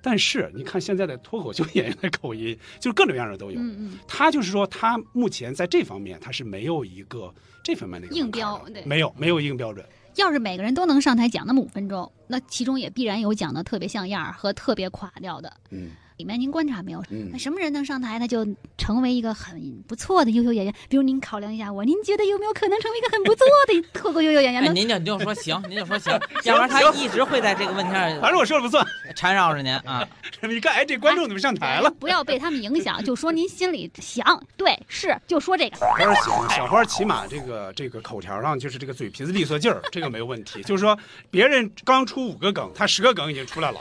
[0.00, 3.58] 但是你看现在的脱口秀演员的口音，就是各种各样的都有。
[3.58, 8.84] 嗯嗯，他就是说，他目前在这方面他是没有一个这方面的一个硬标对。
[8.84, 9.84] 没有没有硬标准。
[10.18, 15.52] 要是每个人都能上台讲那么五分钟，那其中也必然有讲的特别像样儿和特别垮掉的。
[15.70, 17.00] 嗯里面您观察没有？
[17.10, 18.44] 嗯那什么人能上台，他就
[18.76, 20.74] 成为一个很不错的优秀演员？
[20.88, 24.72] 比如您考量一下我，您觉得有没有可能成为一个很不错的脱口秀演员哎，呢？
[24.72, 26.12] 您就您就说行，您就说行，
[26.44, 28.84] 要不然他一直会在这个问题上反正我说了不算。
[29.16, 30.06] 缠绕着您啊。
[30.42, 31.90] 你看，哎，这观众怎么上台了？
[31.98, 35.76] 不要被他们影响，就说您心里想，对，是，就说这个。
[35.76, 40.62] 小花行，小花起码这个这个口条上就是这个嘴皮子利索劲儿，这个没有问题。
[40.62, 40.98] 就是说，
[41.30, 43.80] 别人刚出五个梗，他十个梗已经出来了，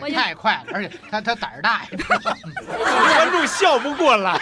[0.00, 1.90] 我 太快了，而且他他胆儿大呀，
[2.76, 4.40] 观众笑不过来。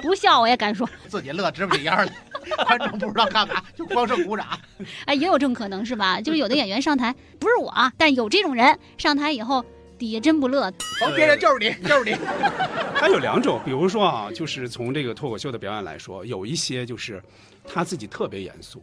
[0.00, 2.10] 不笑我也敢说，自己乐直不起腰来，
[2.66, 4.46] 观众不知道干嘛，就光剩鼓掌。
[5.06, 6.20] 哎，也有这种可能是吧？
[6.20, 9.64] 就是有的演员上台，不是我啊，但有这种人上台以后
[9.98, 12.16] 底下真不乐，甭别人就是你，就是你。
[12.98, 17.22] 他有两种，比如说啊，就是从这个脱口秀的表演来说，有一些就是
[17.66, 18.82] 他自己特别严肃。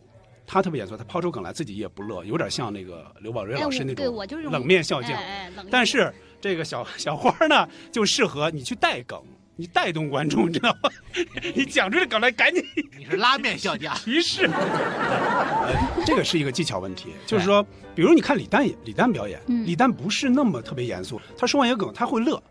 [0.51, 5.11] 他特别严肃，他抛出梗来自己也不乐，有点像那个刘宝瑞老师那种种冷面笑匠。
[5.11, 9.21] 哎哎冷面但是这个小小花呢，就适合你去带梗，
[9.59, 10.89] 你带动观众，你知道吗？
[11.53, 12.63] 你讲出这梗来，赶紧
[12.97, 14.45] 你是拉面笑匠， 提示。
[14.45, 17.61] 呃这个是一个技巧问题，就是说，
[17.93, 22.41] 比如你看李诞演李诞表演，嗯李诞不是那么特别严肃，他说完一个梗，他会乐。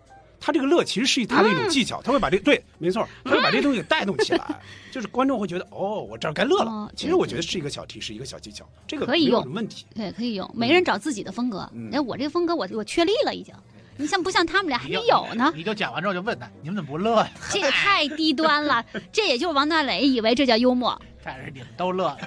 [0.40, 4.61] 他这个乐其实是他的一种技巧，他会把这对，没错，他会把这东西给带动起来，
[4.92, 6.70] 就是观众会觉得哦，我这儿该乐了。
[6.70, 9.86] 哦其实我觉得是一个小提示，一个小技巧，这个可以用什么问题。
[9.94, 10.48] 对，可以用。
[10.54, 11.68] 每个人找自己的风格。
[11.74, 13.54] 嗯哎，我这个风格我我确立了已经。
[13.99, 15.53] 你像不像他们俩还没有呢？
[15.55, 17.30] 你就讲完之后就问他，你们怎么不乐呀？
[17.53, 18.82] 这也太低端了。
[19.12, 20.99] 这也就是王大磊以为这叫幽默。
[21.24, 22.18] 但是你们都乐了。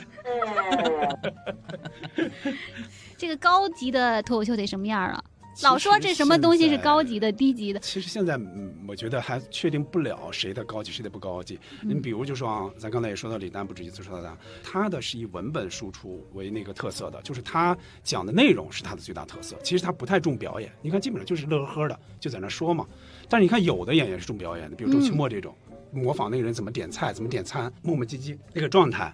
[3.17, 5.23] 这个高级的脱口秀得什么样啊？
[5.63, 11.59] 老说这什么东西是高级的、低级的，其实现在，嗯，我觉得还确定不了谁的高级，谁的不高级。
[11.81, 19.57] 你比如就说啊，咱刚才也说到李诞，不止一次说到他，他的是以文本输出为那个特色的，就是他讲的内容是他的最大特色。
[19.61, 22.87] 其实他不太重表演，你看基本上就是乐呵呵的就在那说嘛。
[23.29, 25.53] 但是你看有的演员是重表演的，比如周奇墨这种，
[25.91, 29.13] 模仿那个人怎么点菜、怎么点餐，磨磨唧唧那个状态，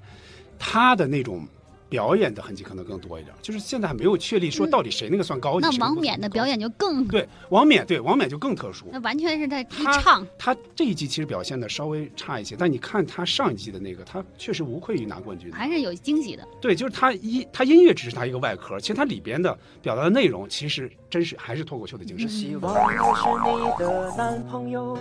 [0.59, 1.47] 他的那种。
[1.89, 5.77] 表演的痕迹可能更多一点，就是现在还没有确立说到底谁那个算高级。
[5.77, 8.87] 那王冕的表演就更对王冕，对王冕就更特殊。
[8.91, 10.25] 那完全是在唱。
[10.37, 15.51] 他这一季其实表现的稍微差一些，但你看他上一季的那个，他确实无愧于拿冠军。
[15.51, 16.47] 还是有惊喜的。
[16.59, 22.27] 对，就是他一他音乐只是他一个外壳，其实他里边的表达的内容其实真是还是脱口秀的精神。
[22.27, 24.97] 希望我是你的男朋友，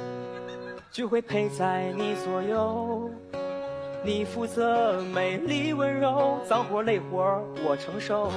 [0.92, 3.10] 就会陪在你左右。
[4.06, 8.30] 你负责美丽温柔，脏活累活我承受。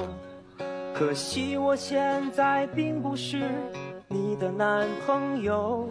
[0.92, 3.38] 可惜我现在并不是
[4.08, 5.88] 你的男朋友，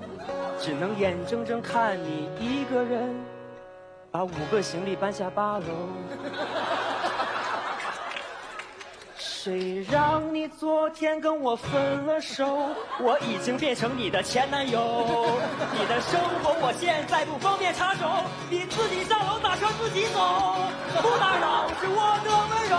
[0.60, 3.16] 只能眼睁睁看你一个人
[4.12, 5.64] 把五个行李搬下八楼。
[9.42, 11.72] 谁让你昨天跟我分
[12.06, 12.76] 了手？
[13.00, 15.40] 我已经变成你的前男友，
[15.72, 18.06] 你的生活我现在不方便插手，
[18.50, 20.20] 你自己上楼打车自己走，
[21.02, 22.76] 不打扰是我的温柔。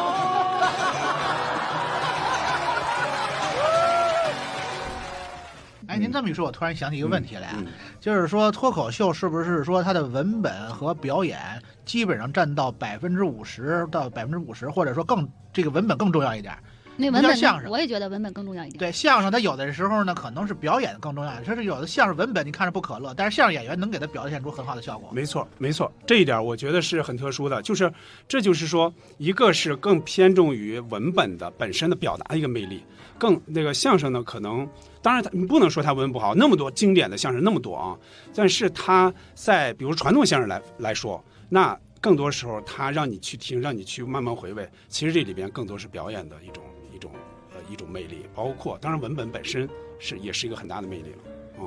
[5.89, 11.39] 哎，您这么一说，我突然想起一个问题来啊，嗯就是说脱口秀是不是说它的文本和表演
[11.85, 16.55] 基本上占到百分之五十到百分之五十，或者说更这个文本更重要一点？
[16.97, 18.79] 那文本相声我也觉得文本更重要一点。
[18.79, 25.09] 对相声，它有的时候呢可能是表演更重要，说是有的相声文本你看着不可乐，但是相声演员能给它表现出很好的效果。
[25.11, 27.91] 没错，没错，这一点我觉得是很特殊的，就是
[28.29, 32.85] 这就是说，一个是更偏重于文本的本身的表达的一个魅力，
[33.17, 34.69] 更那个相声呢，可能
[35.01, 37.97] 当然它你不能说它文本不好，那么多经典的相声那么多啊，
[38.35, 47.13] 但是它在比如传统相声来来说，那更多时候他让你去听，让你去慢慢回味，其实这里边更多是表演的一种一种
[47.53, 51.19] 呃一种魅力，包括当然文本本身是也是一个很大的魅力了。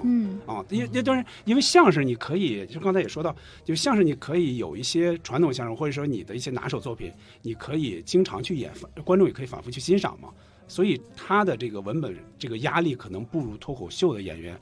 [0.03, 7.13] 嗯啊，因因当然，因为相声你可以，就刚才也说到，就相声你可以有一些传统相声，或者说你的一些拿手作品，
[7.43, 8.71] 你可以经常去演，
[9.05, 10.29] 观众也可以反复去欣赏嘛。
[10.67, 14.59] 所以他的这个文本这个压力可能不如脱口秀的演员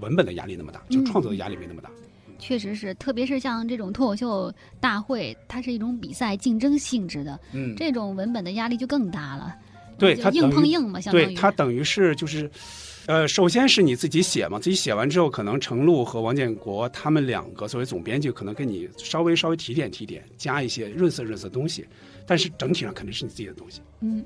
[0.00, 1.88] 文本的压力那么大，就创作的压力没那么大。
[2.38, 9.54] 确实是，特别是像这种脱口秀大会，它是一种比赛竞争性质的，嗯这种文本的压力就更大了。
[9.98, 12.48] 对，它硬碰硬嘛，相当于对，它等于是就是，
[13.06, 21.84] 呃，首先是你自己写嘛，自己写完之后，可能程璐和王建国他们两个作为总编辑，可能跟你稍微稍微提点提点，加一些润色润色东西，
[22.24, 23.80] 但是整体上肯定是你自己的东西。
[24.00, 24.24] 嗯，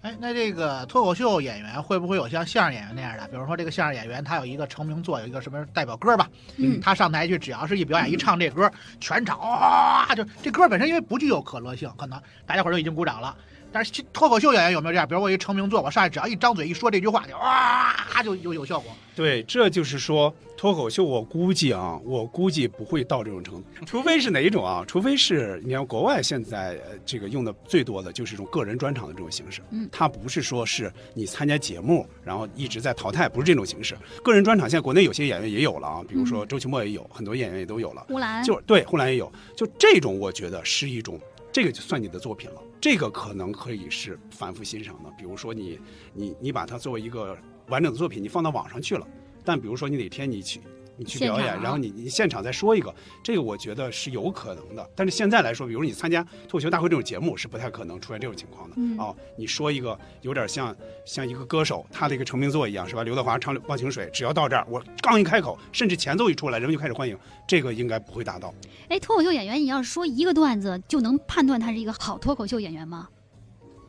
[0.00, 3.26] 哎，那这个脱口秀演员会不会有像相声演员那样的？
[3.28, 8.70] 比如说这个相声演员他有一个成名作，有一个什么代表歌吧，嗯他上台去只要是一表演一唱这歌，
[9.00, 13.36] 全场哇、就这歌本身因为不具有可乐性，可能大家伙儿都已经鼓掌了。
[13.70, 15.06] 但是脱口秀演员有没有这样？
[15.06, 18.92] 比如我一成名作，我上去只要一张嘴一说这句话，就哇就有有效果。
[19.16, 24.84] 对，这就是说脱口秀，我估计啊，我估计不会到这种程度，除非是哪一种啊？
[24.88, 33.96] 除非是你看国外现在呃这个用的最多的就是这种个人专场的这种形式，嗯它不是说是你参加节目，然后一直在淘汰，不是这种形式。
[34.24, 38.04] 个人专场现在国内有些演员也有了啊，比如说周奇墨也有，很多演员也都有了。
[38.08, 41.20] 呼兰就对，呼兰也有，就这种我觉得是一种，
[41.52, 42.60] 这个就算你的作品了。
[42.80, 45.78] 这个可能可以是反复欣赏的，比如说你
[46.14, 47.38] 你你把它作为一个
[47.68, 49.06] 完整的作品，你放到网上去了。
[49.48, 50.60] 但比如说你哪天你去
[50.98, 54.90] 你去表演，啊然后你你现场再说一个，这个我觉得是有可能的。
[54.94, 58.74] 但是现在来说，比如你参加脱口秀大会这种节目，是不太可能出现这种情况的。
[58.76, 60.76] 嗯哦，你说一个有点像
[61.06, 63.02] 像一个歌手他的一个成名作一样，是吧？
[63.04, 68.52] 刘德华唱《忘情水》，只要到这儿，我刚一开口，甚至前奏一出来，人们就开始欢迎，这个应该不会达到。
[68.88, 73.08] 哎，脱口秀演员，你要是说一个段子就能判断他是一个好脱口秀演员吗？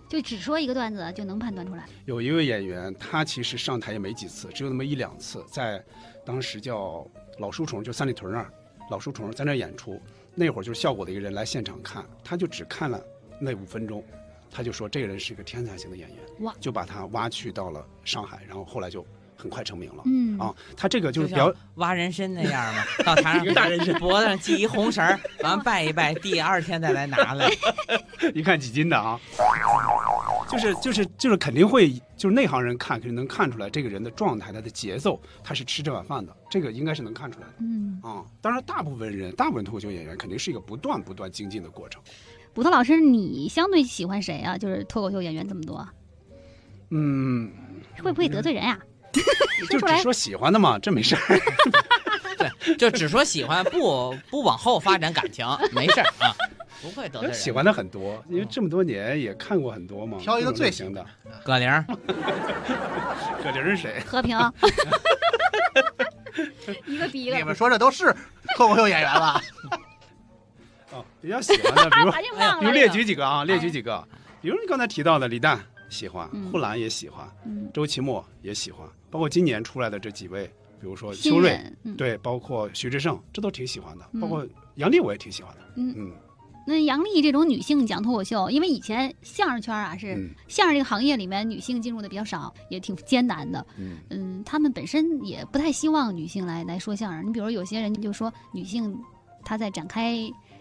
[0.09, 1.85] 就只说一个段子就能判断出来？
[2.05, 5.81] 有一位演员，他其实上台也没几次，只有那么一两次，在
[6.25, 7.07] 当时叫
[7.37, 8.51] 老书虫就三里屯那儿，
[8.89, 10.01] 老书虫在那儿演出，
[10.33, 12.99] 那会儿就是效果的一个人来现场看，他就只看了
[13.39, 14.03] 那五分钟，
[14.49, 19.05] 他就说这个人是一个天才型的演员，哇，就把他挖去到了上海，然后后来就
[19.39, 20.03] 很快成名了。
[20.05, 27.49] 嗯啊，他这个就是就表像挖人参那样嘛， 到台上一个大人参脖子上系一红绳儿，完拜一拜，第二天再来拿来。
[28.35, 29.17] 一看几斤的啊，
[30.49, 38.25] 就是就是就是肯定会，就是内行人看肯定能看出来这个人的状态，他的节奏，他是吃这碗饭的，这个应该是能看出来的嗯，啊。
[38.41, 42.01] 当然，大部分人，大部分脱口秀演员肯定是一个不断不断精进的过程。
[42.53, 44.57] 捕头老师，你相对喜欢谁啊？
[44.57, 45.87] 就是脱口秀演员这么多，
[46.89, 47.49] 嗯，
[48.03, 48.77] 会不会得罪人啊？
[49.69, 51.21] 就只说喜欢的嘛，这没事儿。
[52.37, 56.31] 对，就只说喜欢，不不往后发展感情，没事儿啊，
[56.81, 57.37] 不会得罪人。
[57.37, 60.17] 喜欢的很多，因为这么多年也看过很多嘛。
[60.19, 61.05] 挑一个最型的。
[61.43, 61.85] 葛玲儿，
[63.43, 64.01] 葛玲是谁？
[64.05, 64.37] 和平，
[66.85, 68.15] 一个比一个你们说这都是
[68.55, 69.41] 脱口秀演员吧？
[70.91, 72.11] 哦，比较喜欢的，比如
[72.61, 74.07] 比如列举几个啊，列举几个，
[74.41, 77.69] 比如你刚才提到的李诞喜欢嗯，呼兰也喜欢，嗯。
[77.73, 80.45] 周奇墨也喜欢，包括今年出来的这几位，
[80.79, 81.95] 比如说邱瑞，嗯。
[81.95, 84.21] 对，包括徐志胜，这都挺喜欢的，嗯。
[84.21, 85.93] 包括杨丽我也挺喜欢的，嗯。
[85.97, 86.11] 嗯。
[86.67, 90.29] 那杨丽这种女性讲脱口秀，因为以前相声圈啊是、嗯。
[90.47, 93.65] 相声这个行业里面女性进入的比较少，也挺艰难的。
[93.77, 93.97] 嗯。
[94.11, 97.27] 嗯，他们本身也不太希望女性来来说相声。
[97.27, 98.95] 你比如有些人就说女性
[99.43, 100.15] 她在展开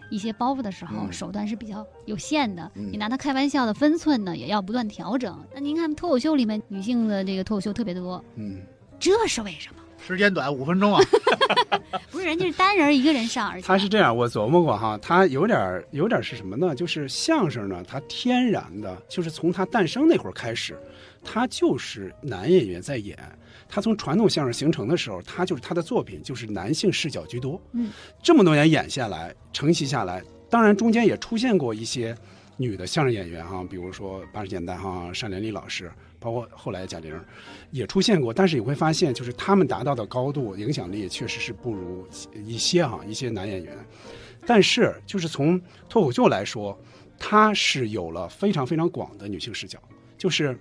[0.09, 5.37] 一些包袱的时候，嗯手段是比较有限的，嗯你拿他开玩笑的分寸呢也要不断调整。
[5.53, 8.61] 那您看脱口秀里面女性的这个脱口秀特别多，嗯，
[8.99, 9.81] 这是为什么？
[10.01, 11.01] 时间短，五分钟啊。
[12.11, 16.73] 不是人家是单人一个人上，而且他是这样，我琢磨过哈，他有点儿有点儿是什么呢？
[16.75, 20.77] 就是相声呢，它天然的，就是从它诞生那会儿开始，
[21.23, 23.17] 它就是男演员在演。
[23.69, 27.61] 他从传统相声形成的时候，他就是他的作品就是男性视角居多。
[27.73, 27.91] 嗯，
[28.23, 32.17] 这么多年演下来，承袭下来，当然中间也出现过一些
[32.57, 37.17] 女的相声演员哈，比如说八十年代哈单连丽老师，包括后来贾玲，
[37.69, 38.33] 也出现过。
[38.33, 42.07] 但是你会发现，就是他们达到的高度、影响力确实是不如
[42.43, 43.77] 一些哈一些男演员。
[44.47, 46.75] 但是就是从脱口秀来说，
[47.19, 49.79] 它是有了非常非常广的女性视角，
[50.17, 50.57] 就是。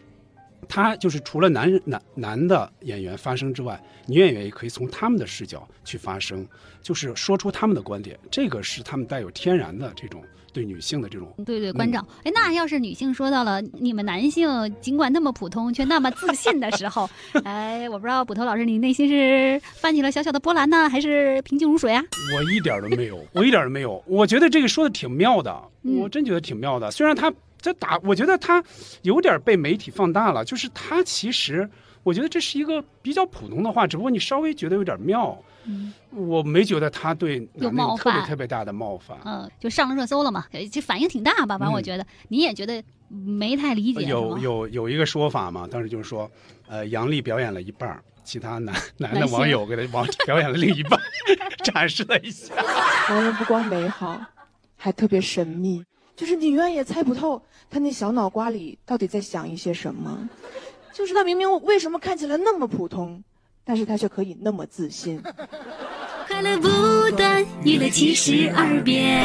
[0.69, 6.47] 他就是除了男人男男的演员发声之外，女演员也可以从他们的视角去发声，
[6.83, 8.19] 就是说出他们的观点。
[8.31, 12.05] 这个是他们带有天然的这种对女性的这种对对，关照。
[12.25, 17.09] 哎，那要是女性说到了你们男性尽管那么普通，却那么自信的时候，
[17.45, 22.03] 哎，我不知道捕头老师，你内心是泛起了小小的波澜呢，还是平静如水啊？
[22.35, 24.03] 我一点儿都没有，我一点儿都没有。
[24.07, 26.91] 我觉得这个说的挺妙的，嗯我真觉得挺妙的。
[26.91, 28.63] 虽然他这打，我觉得他
[29.03, 31.69] 有点被媒体放大了，就是他其实，
[32.03, 35.37] 我觉得这是一个比较普通的话，只不过你稍微觉得有点妙。
[35.71, 39.19] 嗯我没觉得他对有冒犯有特别特别大的冒犯。
[39.27, 41.59] 嗯，就上了热搜了嘛，呃这反应挺大吧？
[41.59, 46.31] 反正我嗯觉得、你也觉得没太理解，有有有一个说法嘛，当时就是说，
[46.69, 50.99] 呃，杨笠表演了一半，其他男男的网友给他网表演了另一半，
[51.63, 52.55] 展示了一下。
[53.11, 54.19] 男人不光美好，
[54.77, 55.85] 还特别神秘，
[56.19, 57.41] 就是你永远也猜不透
[57.71, 60.29] 他那小脑瓜里到底在想一些什么。
[60.93, 63.23] 就是他明明为什么看起来那么普通，
[63.65, 65.23] 但是他却可以那么自信。
[66.27, 66.69] 快乐不
[67.17, 69.23] 断，娱乐七十二变。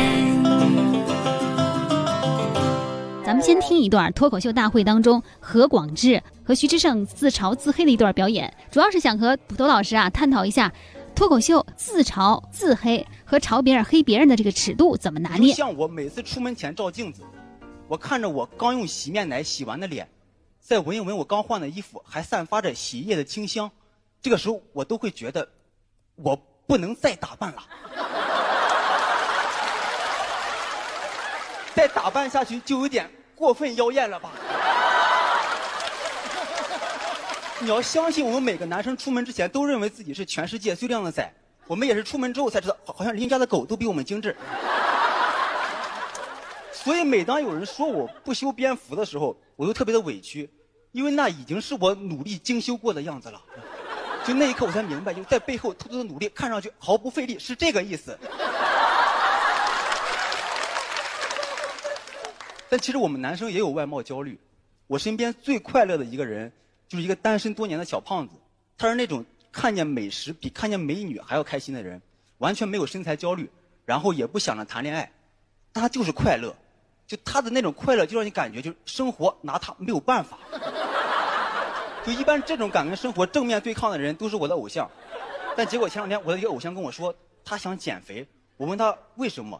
[3.26, 10.72] 咱们先听一段脱口秀大会当中何广智和徐志胜自嘲自黑的一段表演，主要是想和捕头老师啊探讨一下
[11.24, 15.54] 脱口秀自嘲自黑和朝别人黑别人的这个尺度怎么拿捏。
[15.54, 17.24] 像我每次出门前照镜子，
[17.88, 20.10] 我看着我刚用洗面奶洗完的脸，
[20.60, 23.72] 再闻一闻我刚换的衣服还散发着洗衣液的清香，
[24.22, 25.48] 这个时候我都会觉得，
[26.16, 26.36] 我
[26.68, 27.64] 不能再打扮了，
[31.74, 34.34] 再打扮下去就有点过分妖艳了吧。
[37.64, 41.34] 你要相信，我们每个男生出门之前都认为自己是全世界最靓的仔，
[41.66, 44.36] 我们也是出门之后才知道，好像邻家的狗都比我们精致。
[46.74, 50.50] 所以每当有人说我不修边幅的时候，我就特别的委屈，
[50.92, 53.42] 因为那已经是我努力精修过的样子了。
[54.26, 58.20] 就那一刻我才明白，就在背后偷偷的努力，看上去毫不费力，是这个意思。
[62.68, 64.38] 但其实我们男生也有外貌焦虑。
[64.88, 66.52] 我身边最快乐的一个人，
[66.94, 68.36] 就是一个单身多年的小胖子。
[68.78, 72.00] 他是那种看见美食比看见美女还要开心的人，
[72.38, 73.50] 完全没有身材焦虑，
[73.84, 75.12] 然后也不想着谈恋爱，
[75.72, 76.56] 但他就是快乐。
[77.08, 80.38] 就他的那种快乐，就让你感觉就是生活拿他没有办法。
[82.06, 84.88] 就一般这种敢跟生活正面对抗的人，都是我的偶像。
[85.58, 88.28] 但结果前两天我的一个偶像跟我说，他想减肥。
[88.56, 89.60] 我问他为什么，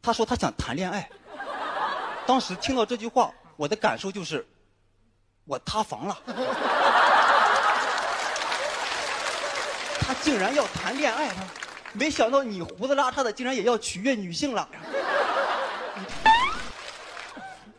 [0.00, 1.10] 他说他想谈恋爱。
[2.24, 4.46] 当时听到这句话，我的感受就是，
[5.44, 6.18] 我塌房了。
[10.00, 11.42] 他竟然要谈恋爱，他
[11.92, 14.68] 没想到你胡子拉碴的竟然也要取悦女性了。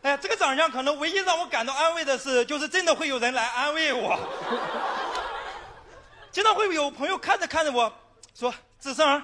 [0.02, 4.18] 哎呀，这个长相可能唯一让我感到安慰的是，就是真的会有人来安慰我。
[6.30, 7.92] 经常会有朋友看着看着我，
[8.34, 9.22] 说：“子胜，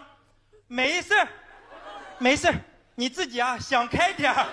[0.69, 1.29] 没事儿，
[2.19, 2.55] 没事儿，
[2.95, 4.47] 你自己啊想开点儿。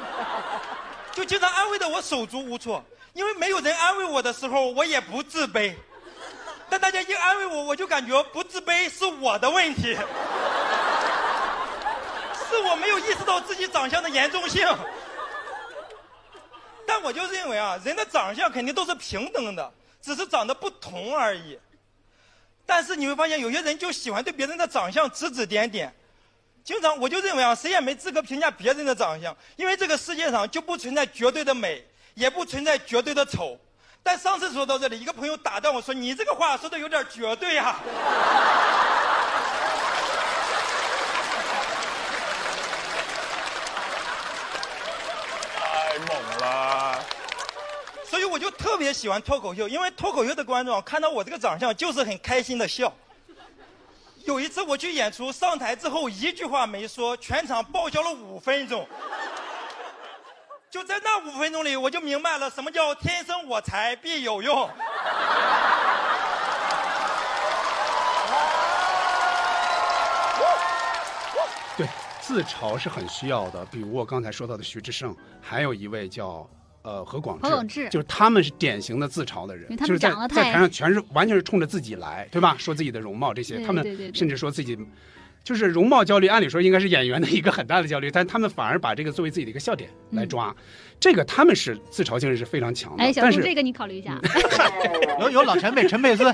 [1.13, 2.83] ”就经常安慰的我手足无措，
[3.17, 5.73] 因为没有人安慰我的时候，我也不自卑。
[6.69, 9.95] 但大家一安慰我，我就感觉不自卑是我的问题，
[12.47, 14.67] 是我没有意识到自己长相的严重性。
[16.85, 21.59] 但我就认为啊，人的长相肯定都是平等的，只是长得不同而已。
[22.67, 25.91] 但是你会发现，有些人就喜欢对别人的长相指指点点。
[26.63, 31.86] 经常我就认为啊，谁也没资格评价别人的长相，因为这个世界上就不存在绝对的美，
[32.17, 33.57] 也不存在绝对的丑。
[34.01, 37.79] 但上次说到这里，一个朋友打断我说：“你这个话说的有点绝对啊。”
[45.55, 46.09] 太猛
[46.39, 46.99] 了！
[48.09, 52.91] 所以我就特别喜欢脱口秀，因为脱口秀的观众看到我这个长相就是很开心的笑。
[54.25, 58.87] 有一次我去演出，上台之后一句话没说，全场爆笑了五分钟。
[60.69, 64.69] 就在那五分钟里，我就明白了什么叫天生我材必有用。
[71.77, 71.87] 对，
[72.19, 73.63] 自嘲是很需要的。
[73.67, 76.45] 比如我刚才说到的徐志胜，还有一位叫
[76.81, 82.57] 呃何广何广智就是他们是典型的自嘲的人就是在在台上全是完全是冲着自己来，对吧？
[82.59, 84.77] 说自己的容貌这些，他们甚至说自己。
[85.47, 90.53] 就是容貌焦虑，按理说应该是演员的一个很大的焦虑，但他们反而把这个作为自己的一个笑点来抓，
[90.99, 93.01] 这个他们是自嘲性是非常强的。
[93.01, 94.19] 哎，小但是杜这个你考虑一下。
[95.21, 96.25] 有有老前辈陈佩斯，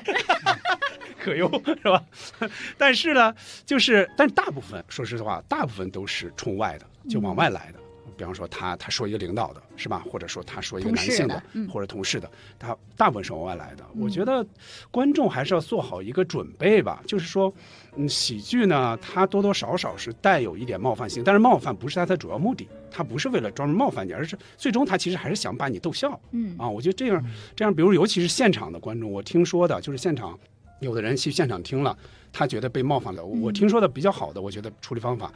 [1.23, 2.03] 可用是吧？
[2.75, 3.31] 但是呢，
[3.67, 7.79] 就是但大部分说实话，大部分都是冲外的，就往外来的。
[8.23, 13.83] 比方说他他说一个领导的是吧，或者说他说一个男性的嗯或者同事的，他大部分是往外来的。
[13.97, 14.45] 我觉得
[14.89, 17.53] 观众还是要做好一个准备吧，就是说，
[17.97, 26.17] 嗯，喜剧呢，它多多少少是带有一点冒犯性，但是冒犯不是它的主要目的，它不是为了专门冒犯你，而是最终他其实还是想把你逗笑。
[26.31, 27.21] 嗯啊，我觉得这样
[27.53, 30.39] 这样，比如尤其是现场的观众，我听说的就是现场
[30.79, 31.97] 有的人去现场听了，
[32.31, 33.25] 他觉得被冒犯了。
[33.25, 35.29] 我我听说的比较好的，我觉得处理方法，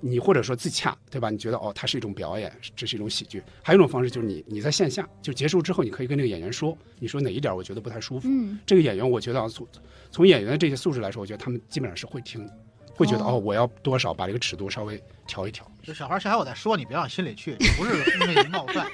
[0.00, 1.30] 你或者说自洽，对吧？
[1.30, 3.42] 你觉得哦，它是一种表演，这是一种喜剧。
[3.62, 8.28] 还有一种方式就是你你在线下就结束之后，你可以跟这个演员说，你说哪一点我觉得不太舒服。
[8.28, 9.66] 嗯这个演员我觉得啊，从
[10.10, 12.52] 从演员的这些素质来说，我觉得他们基本上是会听的，
[12.94, 15.70] 会觉得哦哦我要多少把这个尺度稍微调一调。
[15.82, 18.86] 就小孩儿，下回我再说你，别往心里去，不是因为你冒犯，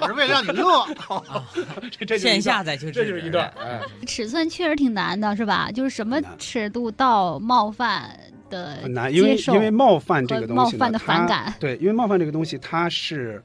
[0.00, 0.86] 我是为了让你乐。
[1.90, 5.70] 这这线下再去这就是一段，哎，尺寸确实挺难的，是吧？
[5.72, 8.14] 就是什么尺度到冒犯
[8.48, 13.42] 的很难，因为因为冒犯这个东西冒犯的反感，对，因为冒犯这个东西，它是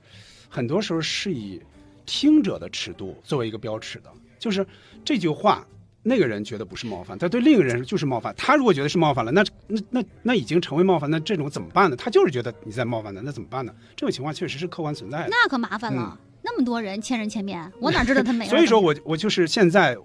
[0.50, 1.62] 很多时候是以
[2.06, 4.66] 听者的尺度作为一个标尺的，就是
[5.04, 5.66] 这句话。
[6.06, 8.36] 那个人觉得不是冒犯，但对另一个人就是冒犯。
[8.38, 11.96] 他如果觉得是冒犯了，那那那那已经成为冒犯，那这种怎么办呢？
[11.96, 13.74] 他就是觉得你在冒犯他，那怎么办呢？
[13.96, 15.30] 这种情况确实是客观存在的。
[15.30, 16.20] 那可麻烦了。
[16.42, 18.50] 那么多人千人千面，我哪知道他哪个？
[18.50, 19.96] 嗯所以说我我就是现在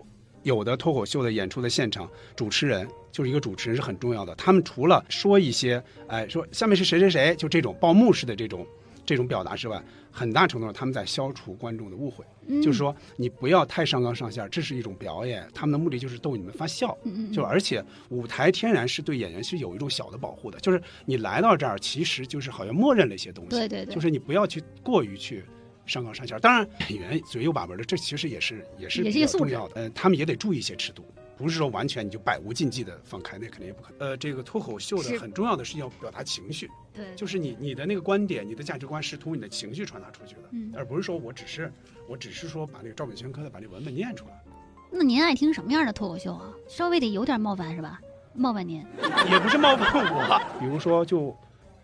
[0.43, 4.34] 有的脱口秀的演出的现场，主持人就是一个主持人是很重要的。
[4.34, 8.66] 他们除了说一些，哎，说下面是谁谁谁，就这种报幕式的这种
[9.05, 12.24] 这种表达之外，很大程度上他们在消除观众的误会。
[12.51, 16.97] 嗯就是说你不要太上纲上线，这是一种表演，他们的目的就是逗你们发笑。
[17.05, 23.51] 嗯嗯嗯就而且舞台天然是对演员是有一种小的保护的，就是你来到这儿，其实就是好像默认了一些东西。
[23.51, 25.45] 对对对就是你不要去过于去。
[25.89, 29.80] 上纲上线，当然演员嘴有把门的，这其实也是也是比也是一个素质较重要的。
[29.80, 31.05] 呃，他们也得注意一些尺度，
[31.36, 34.09] 不是说完全你就百无禁忌的放开，那肯定也不可能。
[34.09, 41.72] 呃，这个脱口秀是的很重要的是要表达情绪，对，就是你你的那个观点、你的价值观是通过你的情绪传达出去的，嗯而不是说我只是
[42.07, 44.43] 我只是说把那个照本宣科的把那文本念出来。
[44.91, 46.53] 那您爱听什么样的脱口秀啊？
[46.68, 48.01] 稍微得有点冒犯是吧？
[48.34, 48.84] 冒犯您。
[49.30, 51.36] 也不是冒犯我，比如说就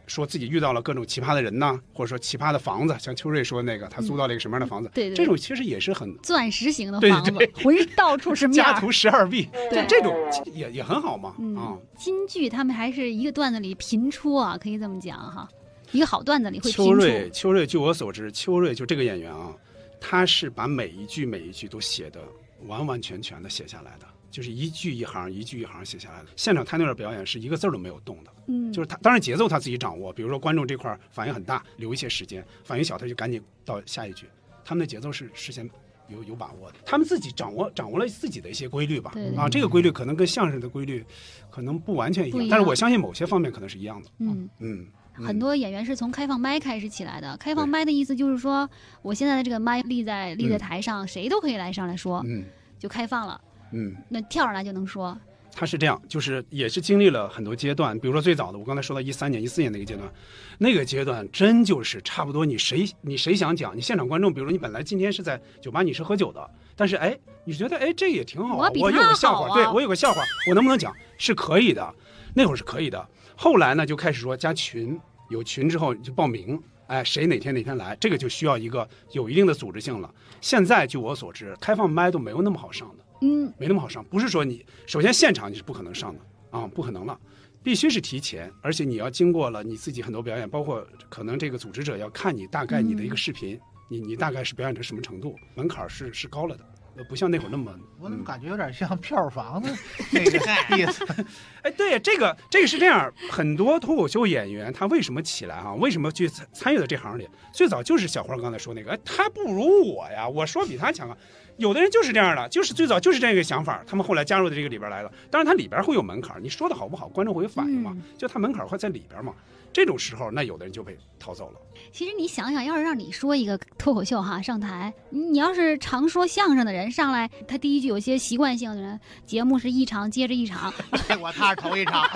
[0.06, 8.54] 说自己遇到了各种奇葩的人呐，或者说奇葩的房子，像秋瑞说那个他租到了一个什么样的房子，对对对这种其实也是很钻石型的对房子， 对浑到处是面。
[8.54, 10.14] 家徒十二壁，对就这种
[10.52, 15.48] 也也很好嘛，啊嗯，京剧他们还是一个段子里频出啊，可以这么讲哈。
[15.92, 16.84] 一个好段子里会出。
[16.84, 19.52] 秋瑞，秋瑞，据我所知，秋瑞就这个演员啊，
[20.00, 22.20] 他是把每一句每一句都写的
[22.66, 26.28] 完完全全的写下来的，就是一句一行一句一行写下来的。
[26.34, 34.26] 现场他那段表演是一个字儿都没有动的，嗯就是他当然节奏他自己掌握，比如说观众这块儿反应很大，留一些时间，反应小他就赶紧到下一句，
[34.64, 35.70] 他们的节奏是事先
[36.08, 41.04] 有有把握的，他们自己掌握掌握了自己的一些规律吧，啊，这个规律可能跟相声的规律
[41.48, 44.50] 可能不完全一样，一样但是我相信某些方面可能是一样的，嗯。
[44.58, 47.36] 嗯，嗯很多演员是从开放麦开始起来的。
[47.36, 48.68] 开放麦的意思就是说，
[49.00, 52.44] 我现在的这个麦立在立在台上，谁都可以来上来说，嗯
[52.80, 53.40] 就开放了。
[53.74, 53.94] 嗯。
[54.08, 55.18] 那跳上来就能说。
[55.56, 60.12] 他是这样，就是也是经历了很多阶段，比如说最早的，我刚才说到一三年、一四年那个阶段，
[60.58, 70.92] 那个阶段真就是差不多，你谁你谁想讲，你现场观众，比如说你本来今天是在酒吧你是喝酒的，但是哎，你觉得哎这也挺好啊，我有个笑话，对我有个笑话，我能不能讲？
[71.18, 71.94] 是可以的，
[72.34, 73.08] 那会儿是可以的。
[73.36, 75.00] 后来呢，就开始说加群，
[75.30, 80.12] 有群之后就报名，哎，谁哪天哪天来，这个就需要一个有一定的组织性了。
[80.40, 83.03] 现在据我所知，开放麦都没有那么好上的。
[83.24, 84.04] 嗯，没那么好上。
[84.04, 86.20] 不是说你首先现场你是不可能上的
[86.50, 87.18] 啊，不可能了，
[87.62, 93.58] 必须是提前，而且你要经过了你自己很多表演，包括可能这个组织者要看你大概你的一个视频，
[93.88, 96.64] 你你大概是表演成什么程度，门槛是是高了的。
[96.96, 99.68] 呃，不像那会儿那么，我怎么感觉有点像票房的
[100.12, 101.04] 那个意思？
[101.62, 105.74] 哎，对，这个这个是这样，很多脱口秀演员他为什么起来啊？
[105.74, 107.28] 为什么去参参与到这行里？
[107.52, 111.18] 最早就是小花刚才说那个，哎，他不如我呀，我说比他强啊。
[111.56, 115.10] 有的人就是这样的，就是最早就是这样一个想法，他们后来加入的这个里边来了。
[115.30, 119.32] 当然，它里边会有门槛，你说的好不好，观众会有反应嘛，就他门槛会在里边嘛。
[119.72, 121.58] 这种时候，那有的人就被逃走了。
[121.90, 130.72] 其实你想想，要是让你说一个脱口秀哈上台，你你要是常说相声的人上来，他第一句有些习惯性的人，节目是一场接着一场，
[131.20, 132.08] 我他是头一场，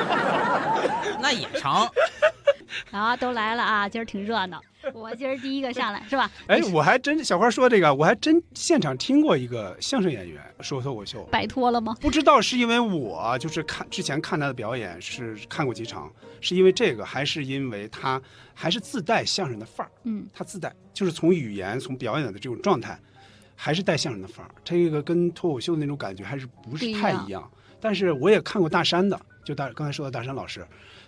[1.20, 1.86] 那也成。
[2.90, 4.60] 啊，都来了啊，今儿挺热闹，
[4.92, 6.30] 我今儿第一个上来是吧？
[6.46, 11.96] 哎，我还真小花说这个，我还真现场听过一个相声演员说脱口秀，摆脱了吗？
[12.00, 18.20] 不知道是因为我就是看之前看他的表演是看过几场，是因为这个，还是因为他
[18.52, 19.90] 还是自带相声的范儿？
[20.04, 22.98] 嗯，他自带就是从语言从表演的这种状态，
[23.54, 24.50] 还是带相声的范儿。
[24.62, 27.50] 这个跟脱口秀的那种感觉还是不是太一样。
[27.80, 30.66] 但是我也看过大山的，就大刚才说的大山老师，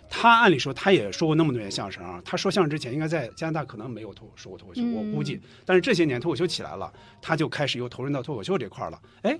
[0.09, 2.21] 他按理说他也说过那么多年相声啊。
[2.23, 5.41] 他说相声之前，应该在加拿大可能没有脱说过脱口秀，嗯我估计。
[5.65, 9.01] 但是这些年脱口秀起来了，他就开始又投入到脱口秀这块儿了。
[9.23, 9.37] 哎，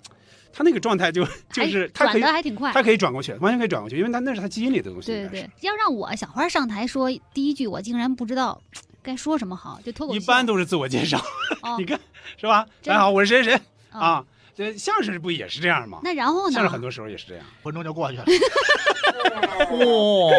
[0.52, 5.08] 他那个状态就就是他可以转得还挺快他可以转过去，完全可以转过去，因为他那是他基因里的东西。
[5.08, 8.60] 对对对，要让我小花上台说第一句，我竟然不知道
[9.04, 10.20] 该说什么好，就脱口秀。
[10.20, 11.18] 一般都是自我介绍，
[11.62, 12.00] 哦你看
[12.36, 12.66] 是吧？
[12.84, 14.26] 大家好，我是谁谁谁哦啊？
[14.58, 16.00] 这相声不也是这样吗？
[16.04, 18.26] 那然后呢相声很多时候也是这样，分钟就过去了。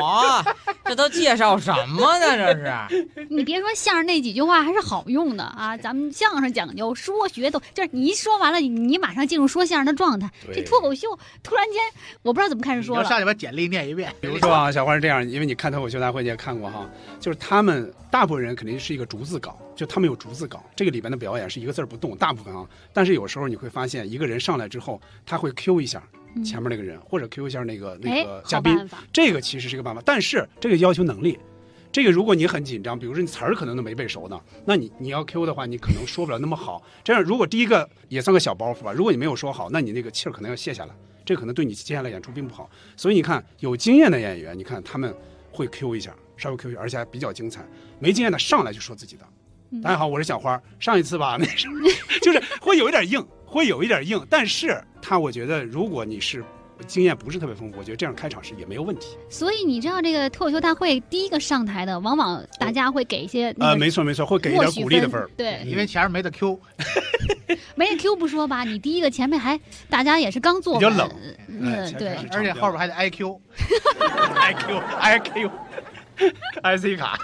[0.00, 0.44] 哇，
[0.84, 2.36] 这都介绍什么呢？
[2.36, 3.08] 这是。
[3.30, 10.28] 你别说相声那几句话还是好用的啊，咱们相声讲究说学逗，就是你一说完了，你你马上进入说相声的状态。
[10.52, 11.80] 这脱口秀突然间，
[12.22, 13.04] 我不知道怎么开始说了。
[13.04, 14.12] 上去把简历念一遍。
[14.20, 16.88] 比如说啊，小花是这样，因为你看脱口秀大会你也看过哈，
[17.20, 22.68] 就是他们大部分人肯定是一个逐字稿，就他们有逐字稿，这个里边的表演是一个字儿不动，大部分啊。
[22.92, 26.02] 但是有时候你会发现，一个人上来之后，他会 Q 一下
[26.34, 28.76] 嗯前面那个人，或者 Q 一下那个那哎个嘉宾
[29.12, 31.38] 这个其实是一个办法，但是这个要求能力。
[31.92, 36.82] 这个如果你很紧张，比如说你词儿可能都没背熟呢，那你你要 Q 的话，你可能说不了那么好。
[37.04, 42.68] 这样如果第一个也算个小包袱吧，如果你没有说好，那你那个气儿可能要卸下来，这可能对你接下来演出并不好。
[42.96, 45.14] 所以你看，有经验的演员，你看他们
[45.52, 47.64] 会 Q 一下，稍微 Q 一下，而且还比较精彩。
[48.00, 49.24] 没经验的上来就说自己的。
[49.70, 50.60] 嗯大家好，我是小花。
[50.80, 51.74] 上一次吧， 那时候
[52.22, 56.42] 就是会有一点硬，会有一点硬，但是他我觉得，如果你是
[56.86, 59.18] 经验不是特别丰富，我觉得这样开场是也没有问题。
[59.28, 65.28] 所以你知道这个脱口秀大会第一个上台的，往往大家会给一些那呃，没错没错，会给一点鼓励的分儿。
[65.36, 66.58] 对，因为前面没得 Q，
[67.76, 69.60] 没得 Q 不说吧，你第一个前面还
[69.90, 71.10] 大家也是刚做比较冷
[71.48, 73.38] 嗯，对，而且后边还得 IQ。
[74.34, 75.50] IQ IQ
[76.62, 77.18] IC 卡。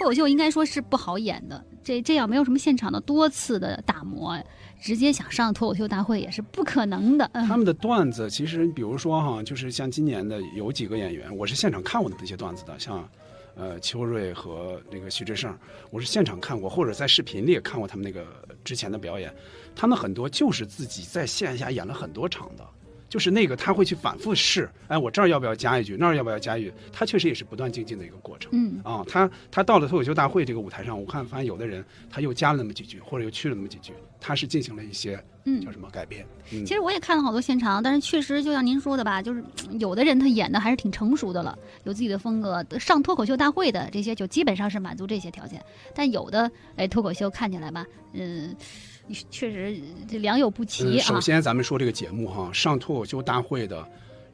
[0.00, 4.42] 脱口秀应该说是不好演的，这这要没有什么现场的多次的打磨，
[4.80, 7.30] 直接想上脱口秀大会也是不可能的。
[7.34, 13.06] 他们的段子其实，比如说哈，就是像今年的有几个演员，我是现场看过的那些段子的，像
[13.54, 15.54] 呃邱瑞和那个徐志胜，
[15.90, 18.24] 我是现场看过，或者在视频里也看过他们那个
[18.64, 19.30] 之前的表演，
[19.76, 22.66] 他们很多就是自己在线下演了很多场的。
[23.10, 28.48] 就是那个他会去反复试，哎，我这儿要不要加一句，那儿要不要加一句，他确实也是不断精进的一个过程。
[28.54, 36.24] 嗯啊，他他到了脱口秀大会这个舞台上，我看发现有的人他又加了那么几句，或者又去了那么几句，他是进行了一些嗯叫什么改变。
[36.52, 42.64] 嗯其实我也看了好多现场，但是确实就像您说的吧，就是嗯有的人他演的还是挺成熟的了，有自己的风格。
[42.78, 45.60] 上脱口秀大会的这些就基本上是满足这些条件，
[45.94, 48.54] 但有的哎脱口秀看起来吧，嗯。
[48.99, 48.99] 你
[49.30, 49.76] 确实
[50.08, 51.00] 这良莠不齐嗯，啊。
[51.00, 53.86] 首先咱们说这个节目哈，上脱口秀大会的，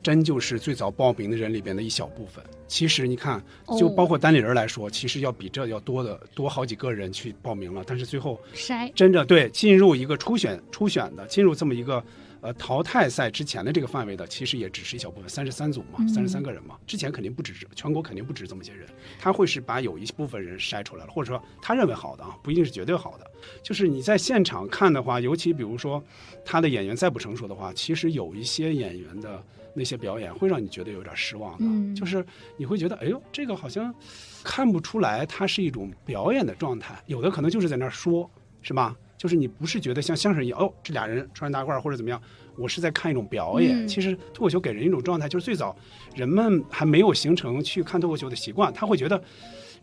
[0.02, 2.44] 真就是最早报名的人里边的一小部分。
[2.68, 3.42] 其实你看，
[3.78, 12.02] 就哦包括单立人来说，其实要比这要多的多好几个人去报名了，但是最后筛真的对进入一个初选初选的，进入这么一个
[12.46, 18.88] 呃淘汰赛之前的这个范围的，其实也只是一小部分，三十三组嘛，嗯三十三个人嘛，之前肯定不止，全国肯定不止这么些人，
[19.18, 23.28] 他会是把有一部分人筛出来了，或者说他认为好的啊，不一定是绝对好的。
[23.64, 26.00] 就是你在现场看的话，尤其比如说
[26.44, 29.42] 他的演员再不成熟的话，其实有一些演员的
[29.74, 32.24] 那些表演会让你觉得有点失望的，嗯就是
[32.56, 33.92] 你会觉得，哎呦，这个好像
[34.44, 38.30] 看不出来他是一种表演的状态，有的可能就是在那儿说，
[38.62, 38.94] 是吧？
[39.16, 42.20] 就是你不是觉得像相声一样，哦，这俩人穿大褂或者怎么样，
[42.56, 43.84] 我是在看一种表演。
[43.84, 45.76] 嗯其实脱口秀给人一种状态，就是最早
[46.14, 49.22] 人们还没有形成去看脱口秀的习惯，他会觉得。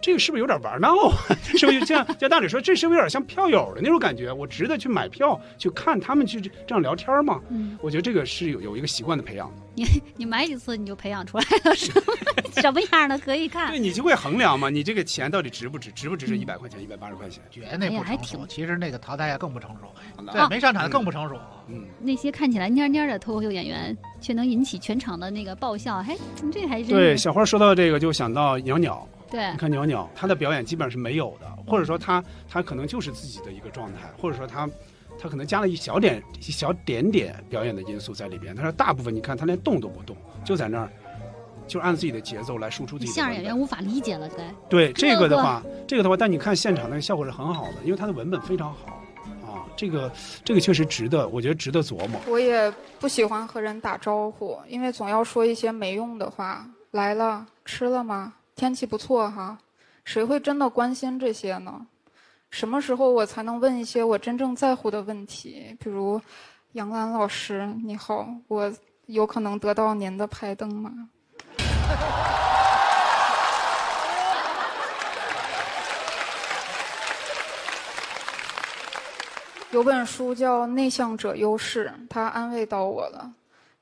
[0.04, 1.16] 这个是不是有点玩闹啊？
[1.56, 4.34] 是不是就像像大理说，这是不是有点像票友的那种感觉？
[4.34, 7.40] 我值得去买票去看他们去这这样聊天吗？
[7.50, 9.56] 嗯，我觉得这个是有有一个习惯的培养的。
[9.76, 9.86] 你
[10.18, 12.02] 你买几次你就培养出来了，什么？
[12.62, 13.80] 什么样的可以看对？
[13.80, 15.90] 你就会衡量嘛，你这个钱到底值不值？
[15.94, 17.42] 值不值这一百块钱、一百八十块钱？
[17.50, 19.88] 觉得那不哎呀还成熟，其实那个淘汰呀更不成熟，
[20.24, 21.36] 啊对，没上场的更不成熟。
[21.70, 26.16] 嗯，那些看起来蔫蔫的脱口秀演员，却能引起全场的那个爆笑，嘿，
[26.52, 29.08] 这还是对，小花说到这个，就想到鸟鸟。
[29.34, 34.70] 对你看鸟鸟，他的表演基本上是没有的，或者说他他可能就是自己的一个状态，或者说他
[35.20, 38.54] 他可能加了一小点一小点点表演的因素在里边。
[38.56, 40.16] 但是大部分你看他连动都不动，
[40.46, 40.90] 就在那儿，
[41.66, 43.34] 就按自己的节奏来输出自己的相声。
[43.34, 49.02] 演员无法理解了，该对这个的话，这个的话，但你看现场那个效果是很好的，因为他的文本非常好
[49.42, 50.12] 啊，这个
[50.46, 52.22] 这个确实值得，我觉得值得琢磨。
[52.28, 56.68] 我也不喜欢和人打招呼，因为总要说一些没用的话。
[56.92, 58.34] 来了，吃了吗？
[58.64, 59.58] 天气不错哈。
[60.06, 61.86] 谁会真的关心这些呢？
[62.50, 65.76] 什么时候我才能问一些我真正在乎的问题？
[65.82, 66.22] 比如，
[66.72, 68.74] 杨澜老师，你好，我
[69.08, 71.10] 有可能得到您的拍灯吗？
[79.72, 83.30] 有本书叫《内向者优势》，它安慰到我了。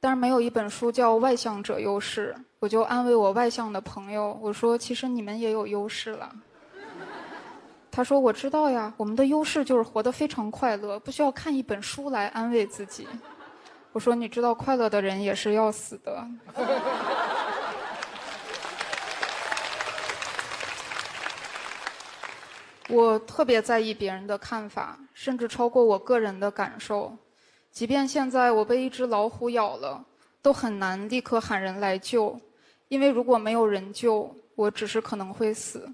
[0.04, 6.34] 但是没有一本书叫《外向者优势》，我就安慰我外向的朋友，我说：“其实你们也有优势了。”
[7.92, 13.08] 他说：“我知道呀，我们的优势就是活得非常快乐，不需要看一本书来安慰自己。”
[13.94, 16.28] 我说：“你知道，快乐的人也是要死的。”
[22.90, 27.16] 我特别在意别人的看法，甚至超过我个人的感受。
[27.72, 30.04] 即便现在我被一只老虎咬了，
[30.42, 32.40] 都很难立刻喊人来救，
[32.90, 35.90] 因为如果没有人救，我只是可能会死。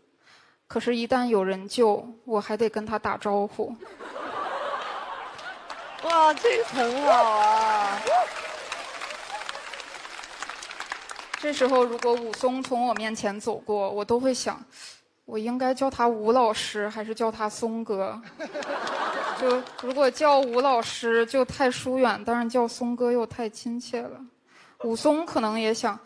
[0.68, 3.74] 可是，一旦有人救，我还得跟他打招呼。
[6.04, 8.02] 哇，这个很好啊！
[11.40, 14.60] 这时候，如果武松从我面前走过，我都会想，
[15.28, 18.18] 我应该叫他吴老师，还是叫他松哥？
[19.42, 24.18] 就如果叫吴老师就太疏远，但是叫松哥又太亲切了。
[24.84, 26.00] 武松可能也想，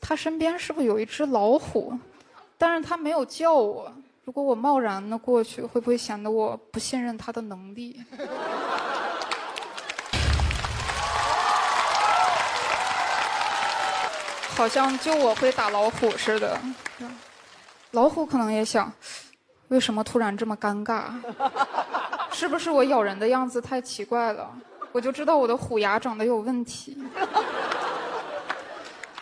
[0.00, 1.96] 他身边是不是有一只老虎？
[2.58, 3.92] 但是他没有叫我。
[4.24, 8.02] 如果我贸然的过去，会不会显得我不信任他的能力？
[14.56, 16.58] 好像就我会打老虎似的。
[17.96, 18.92] 老虎可能也想，
[19.68, 21.04] 为什么突然这么尴尬？
[22.30, 24.54] 是不是我咬人的样子太奇怪了？
[24.92, 26.98] 我就知道我的虎牙长得有问题。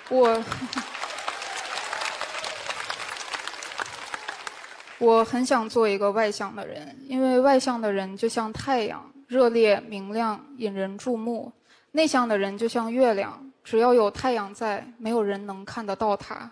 [0.08, 0.42] 我
[4.98, 11.52] 我很想做一个外向的人，因为外向的人就像太阳，热烈明亮，引人注目；
[11.92, 16.50] 内向的人就像月亮，只要有太阳在，没有人能看得到它。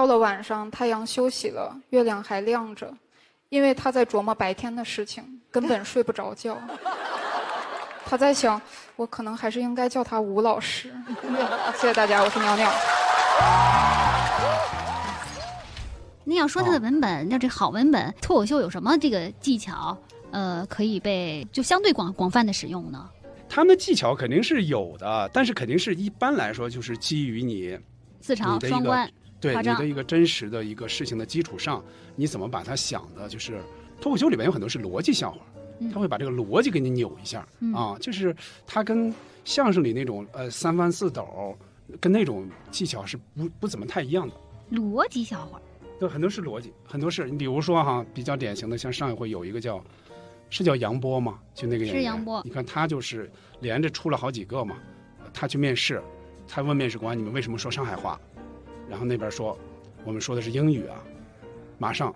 [0.00, 2.90] 到了晚上，太阳休息了，月亮还亮着，
[3.50, 6.56] 因为他在琢磨白天的事情，根本睡不着觉。
[8.06, 8.58] 他在想，
[8.96, 10.90] 我可能还是应该叫他吴老师。
[11.76, 12.72] 谢谢大家，我是鸟鸟。
[16.24, 19.94] 那要说他的文本，要这好文本，脱口秀有什么这个技巧？
[20.30, 23.06] 呃，可以被就相对广广泛的使用呢？
[23.50, 27.78] 他们的技巧肯定是有的，但是肯定是一般来说就是基于你
[28.18, 29.06] 自嘲双关
[29.40, 31.82] 对你的一个真实的一个事情的基础上，
[32.14, 33.60] 你怎么把它想的，就是
[34.00, 35.38] 脱口秀里面有很多是逻辑笑话，
[35.78, 38.36] 嗯他会把这个逻辑给你扭一下、嗯啊，就是
[38.66, 39.12] 它跟
[39.44, 41.56] 相声里那种呃三翻四抖，
[41.98, 44.34] 跟那种技巧是不不怎么太一样的。
[44.72, 45.60] 逻辑笑话，
[45.98, 49.82] 对，很多是逻辑，很多是你比如说哈，比较典型的，像上一回有一个叫
[50.50, 51.38] 是叫杨波吗？
[51.54, 51.96] 就那个演员。
[51.96, 53.30] 是杨波你看他就是
[53.60, 54.76] 连着出了好几个嘛，
[55.32, 56.02] 他去面试，
[56.46, 58.20] 他问面试官你们为什么说上海话，
[58.90, 59.56] 然后那边说
[60.04, 61.00] 我们说的是英语啊，
[61.78, 62.14] 马上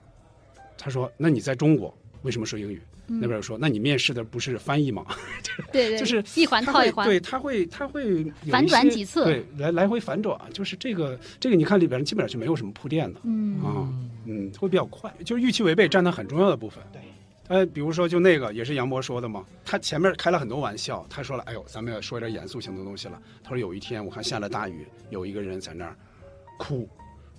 [0.76, 2.82] 他说那你在中国为什么说英语？
[3.06, 5.04] 嗯那边又说那你面试的不是翻译吗？
[5.70, 13.92] 对对，就是一环套一环，对，他会他会有一反转些几次对，来来回反转，就是这个这个你看里边基本上就没有什么铺垫的，嗯啊，
[14.24, 16.82] 嗯，会比较快，就是预期违背占它很重要的部分。
[16.94, 17.02] 对，
[17.48, 23.20] 呃，比如说就那个也是杨波说的嘛，他前面开了很多玩笑，他说了，哎呦，咱们要说点严肃性的东西了。
[23.42, 25.94] 他说有一天我看下了大雨，有一个人在那儿
[26.58, 26.88] 哭。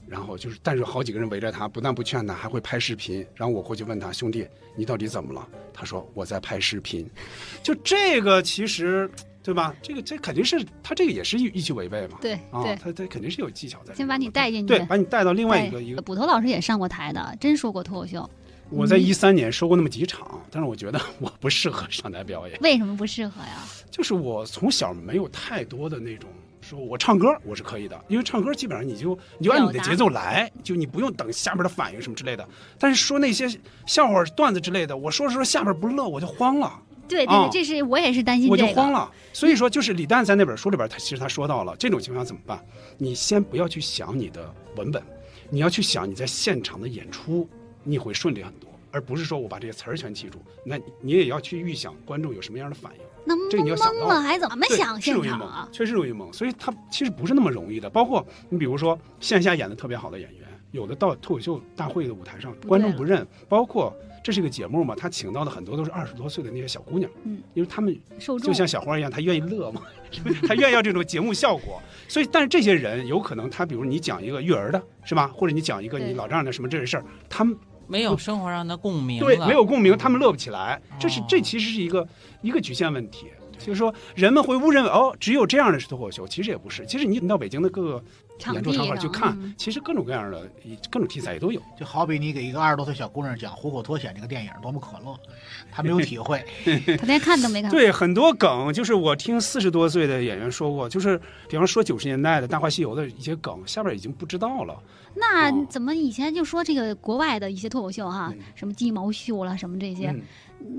[0.08, 3.26] 然后就是，但是好几个人围着他，不但不劝他，还会拍视频。
[3.34, 5.48] 然后我过去问他兄弟，你到底怎么了？
[5.74, 7.10] 他说我在拍视频。
[7.64, 9.10] 就这个其实，
[9.42, 9.76] 对吧？
[9.82, 12.20] 这个这肯定是他这个也是意气违背嘛。
[12.22, 13.96] 对啊对，他他肯定是有技巧在。
[13.96, 16.04] 先把你带进去，对，把你带到另外一个一个。
[16.04, 18.30] 捕头老师也上过台的，真说过脱口秀。
[18.70, 22.60] 我在一三年说过那么几场，但是我觉得我不适合上台表演。
[22.62, 23.64] 为什么不适合呀？
[23.90, 26.30] 就是我从小没有太多的那种，
[26.66, 32.48] 说我唱歌我是可以的，因为唱歌基本上你就你就按你的节奏来，就你不用等下边的反应什么之类的。
[32.80, 33.48] 但是说那些
[33.86, 36.82] 笑话段子之类的，我说着说着下边不乐，我就慌了。
[37.08, 38.70] 对对对，这是我也是担心我这个。
[38.70, 39.12] 就慌了。
[39.32, 42.60] 所以说，就是李诞在那本书里边，他其实他说到了这种情况下怎么办？
[42.98, 45.04] 你先不要去想你的文本，
[45.52, 47.48] 你要去想你在现场的演出，
[47.84, 50.40] 你会顺利很多，而不是说我把这些词儿全记住。
[50.64, 53.02] 那你也要去预想观众有什么样的反应。
[53.26, 55.70] 那这个你要想到懵了还怎么对想现是容易懵场啊？
[55.70, 57.90] 确实容易懵，所以他其实不是那么容易的。
[57.90, 63.28] 包括你比如说线下演的特别好的演员，有的到脱口秀大会的舞台上，观众不认。
[63.50, 63.94] 包括
[64.24, 69.82] 这是一个节目嘛，他请到的很多都是二十多岁的那些小姑娘，嗯，因为他们就像小花一样，他愿意乐嘛，
[70.48, 71.82] 他愿意要这种节目效果。
[72.08, 75.28] 所以，但是这些人有可能他，比如你讲一个育儿的，是吧？
[75.28, 80.82] 或者你讲一个你老丈人的什么这些事儿，他们没有生活上的共鸣，对没有共鸣，他们乐不起来。
[81.00, 82.08] 这哦是这其实是一个
[82.42, 83.28] 一个局限问题。
[83.58, 86.86] 就是说，人们会误认为哦，只有这样的是脱口秀，其实也不是。
[86.86, 88.04] 其实你你到北京的各个场
[88.54, 90.50] 演出场地上馆去看，嗯其实各种各样的
[90.92, 91.62] 各种题材也都有。
[91.80, 95.18] 就好比你给一个二十多岁小姑娘讲《虎口脱险》这个电影多么可乐，
[95.72, 96.44] 她没有体会。
[96.98, 97.72] 她连看都没看。
[97.72, 101.20] 对，很多梗就是我听四十多岁的演员说过，就是
[101.50, 104.78] 比方说九十年代的《大话西游》的一些梗，下边已经不知道了。
[105.18, 110.22] 那哦怎么以前就说这个国外的一些脱口秀哈，什么鸡毛秀啦，什么这些，嗯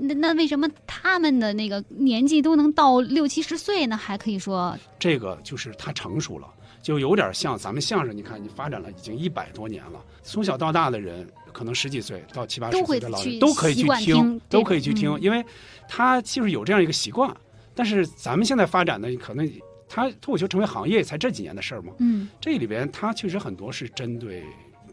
[0.01, 3.95] 那那为什么他们的那个年纪都能到六七十岁呢？
[3.95, 6.47] 还可以说这个就是他成熟了，
[6.87, 8.15] 就有点像咱们相声。
[8.15, 15.43] 你看，你发展了已经一百多年了，从小到大的人，可能十几岁到七八十岁的老人去都可以去听听，都可以去听，嗯因为
[15.89, 17.35] 他就是有这样一个习惯。
[17.75, 19.45] 但是咱们现在发展的可能，
[19.89, 21.91] 他脱口秀成为行业才这几年的事儿嘛。
[21.99, 24.45] 嗯，这里边他确实很多是针对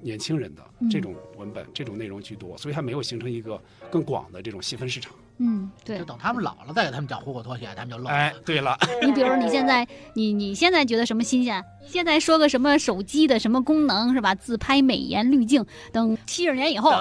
[0.02, 5.14] 年轻人的嗯这种文本、这种内容居多，所以它没有形成一个更广的这种细分市场。
[5.38, 6.04] 嗯，对就。
[6.04, 8.08] 等他们老了再给他们讲虎口脱险，他们就乐。
[8.08, 11.62] 哎，对了，你比如说你现在， 你你现在觉得什么新鲜？
[11.86, 14.34] 现在说个什么手机的什么功能是吧？
[14.34, 16.92] 自拍、美颜、滤镜等七十年以后，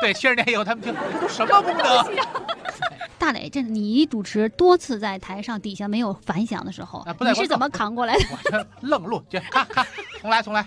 [0.00, 2.06] 对，七十年以后他们听这都什么功能？
[3.18, 8.24] 大磊，这你主持多次在台上底下没有反响的时候，你是怎么扛过来的？
[8.30, 9.84] 我这愣录，就咔咔，
[10.20, 10.66] 重来重来。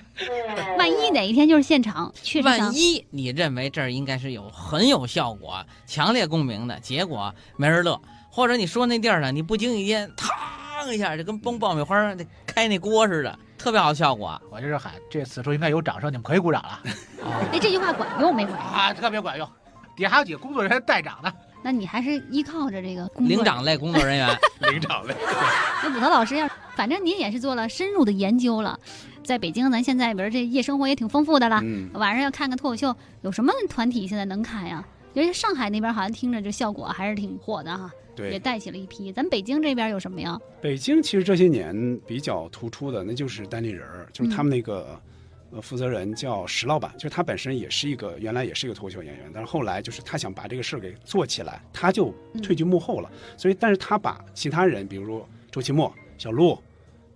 [0.78, 7.99] 万一哪一天就是现场，确实万一你认为这儿应该是有很有效果、强烈共鸣的，结果没人乐，
[8.30, 14.39] 或者你说那地儿呢，你不经意间，嘡一下就跟崩爆米花那开那锅似的，特别好效果。
[14.52, 16.80] 我就是喊，这此处应该有掌声，你们可以鼓掌了。
[17.54, 18.68] 哎，这句话管用没管用？
[18.68, 19.47] 啊，特别管用。
[19.95, 21.32] 底下还有几个工作人员带长呢。
[21.64, 24.28] 那你还是依靠着这个工作领长类工作人员，
[24.72, 25.16] 领长类。
[25.84, 28.80] 那捕头老师要，反正您也是做了深入的研究了。
[29.24, 34.84] 在北京，咱现在比如这夜生活也挺丰富的了，嗯晚上要看看脱口秀，有什么团体现在能看呀？
[35.14, 39.12] 因为上海那边好像听着这效果还是挺火的哈，对也带起了一批。
[39.12, 40.39] 咱北京这边有什么呀？
[40.62, 44.99] 北京其实这些年比较突出的，那就是单立人，就是他们那个、
[45.52, 53.11] 呃负责人叫石老板，就是他本身也是一个原来也是一个脱口秀演员，但是后来就是他想把这个事儿给做起来，他就退居幕后了。
[53.38, 56.57] 所以，但是他把其他人，比如周奇墨、小鹿，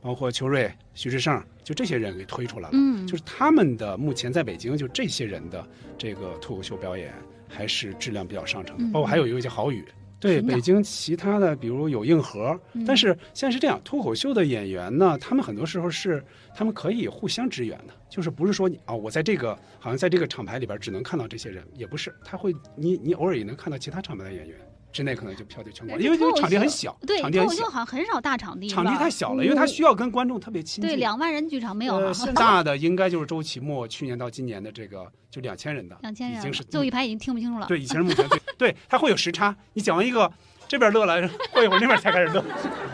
[0.01, 2.71] 包括邱瑞、徐志胜，就这些人给推出来了。
[2.73, 5.65] 嗯就是他们的目前在北京，就这些人的
[5.97, 7.13] 这个脱口秀表演
[7.47, 9.85] 还是质量比较上乘的，嗯包括还有一个叫郝宇。
[10.19, 16.23] 对北京其他的，比如有硬核，嗯但是现在是这样，脱口秀的演员呢，他们很多时候是
[16.55, 24.57] 他们可以互相支援的，就是不是说你啊、我在这个好像在这个厂牌里边只能看到这些人，也不是，他会你你偶尔也能看到其他厂牌的演员。
[24.95, 30.89] 之内可能就票就全光了，因为这个场地很小，对，场地很小，好像很少大场地，场地太小了，因为它需要跟观众特别亲近。
[30.89, 37.67] 对两万人剧场没有 大的应该就是周奇墨去年到今年的这个就两千人的，两千人了，已经是最后一排已经听不清楚了。
[37.67, 40.31] 对，以前是目前最对，它会有时差，你讲完一个
[40.65, 42.41] 这边乐了，过一会儿那边才开始乐，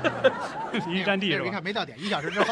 [0.87, 1.45] 离地占地是吧？
[1.45, 2.51] 你看没到点，一小时之后，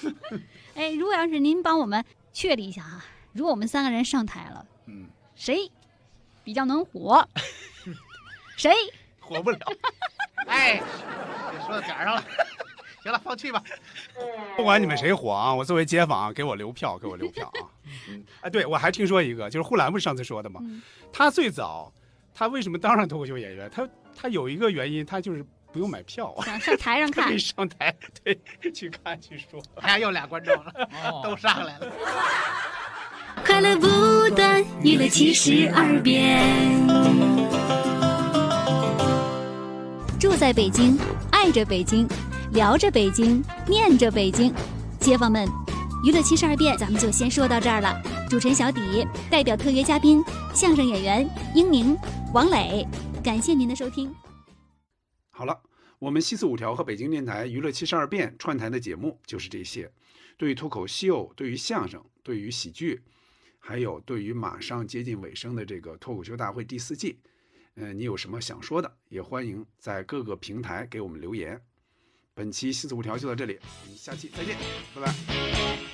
[0.76, 2.02] 哎，如果要是您帮我们
[2.32, 5.70] 确立一下哈，如果我们三个人上台了，嗯，谁
[6.42, 7.28] 比较能火？
[8.56, 8.72] 谁
[9.20, 9.58] 火不了？
[10.46, 10.80] 哎，
[11.52, 12.24] 你说到点儿上了，
[13.02, 13.62] 行了，放弃吧。
[14.56, 17.66] 不管你们谁火啊，我作为街坊给我留票，给我留票啊！
[18.08, 20.60] 嗯，哎，对我还听说一个，就是呼兰不是上次说的吗？
[20.62, 20.82] 嗯
[21.12, 21.92] 他最早
[22.34, 23.70] 他为什么当上脱口秀演员？
[23.70, 27.38] 他他有一个原因，他就是不用买票，想上台上看可以？
[27.38, 27.94] 上台
[28.24, 28.38] 对
[28.72, 29.62] 去看去说。
[29.76, 30.72] 哎呀，又俩观众了，
[31.22, 31.92] 都上来了。
[33.46, 37.53] 快乐不断，娱乐七十二变。
[40.24, 40.96] 住在北京，
[41.32, 42.08] 爱着北京，
[42.54, 44.54] 聊着北京，念着北京，
[44.98, 45.46] 街坊们，
[46.02, 48.02] 娱乐七十二变，咱们就先说到这儿了。
[48.30, 50.24] 主持人小底代表特约嘉宾
[50.54, 51.94] 相声演员英明、
[52.32, 52.88] 王磊，
[53.22, 54.14] 感谢您的收听。
[55.30, 55.60] 好了，
[55.98, 59.92] 我们西四五条和北京电台娱乐七十二变串台的节目就是这些。
[60.38, 63.02] 对于脱口秀，对于相声，对于喜剧，
[63.58, 67.18] 还有对于马上接近尾声的这个脱口秀大会第四季，
[67.76, 71.60] 嗯，你有什么想说的，也欢迎在各个平台给我们留言。
[72.34, 74.56] 本期新四五条就到这里，我们下期再见，
[74.94, 75.93] 拜拜。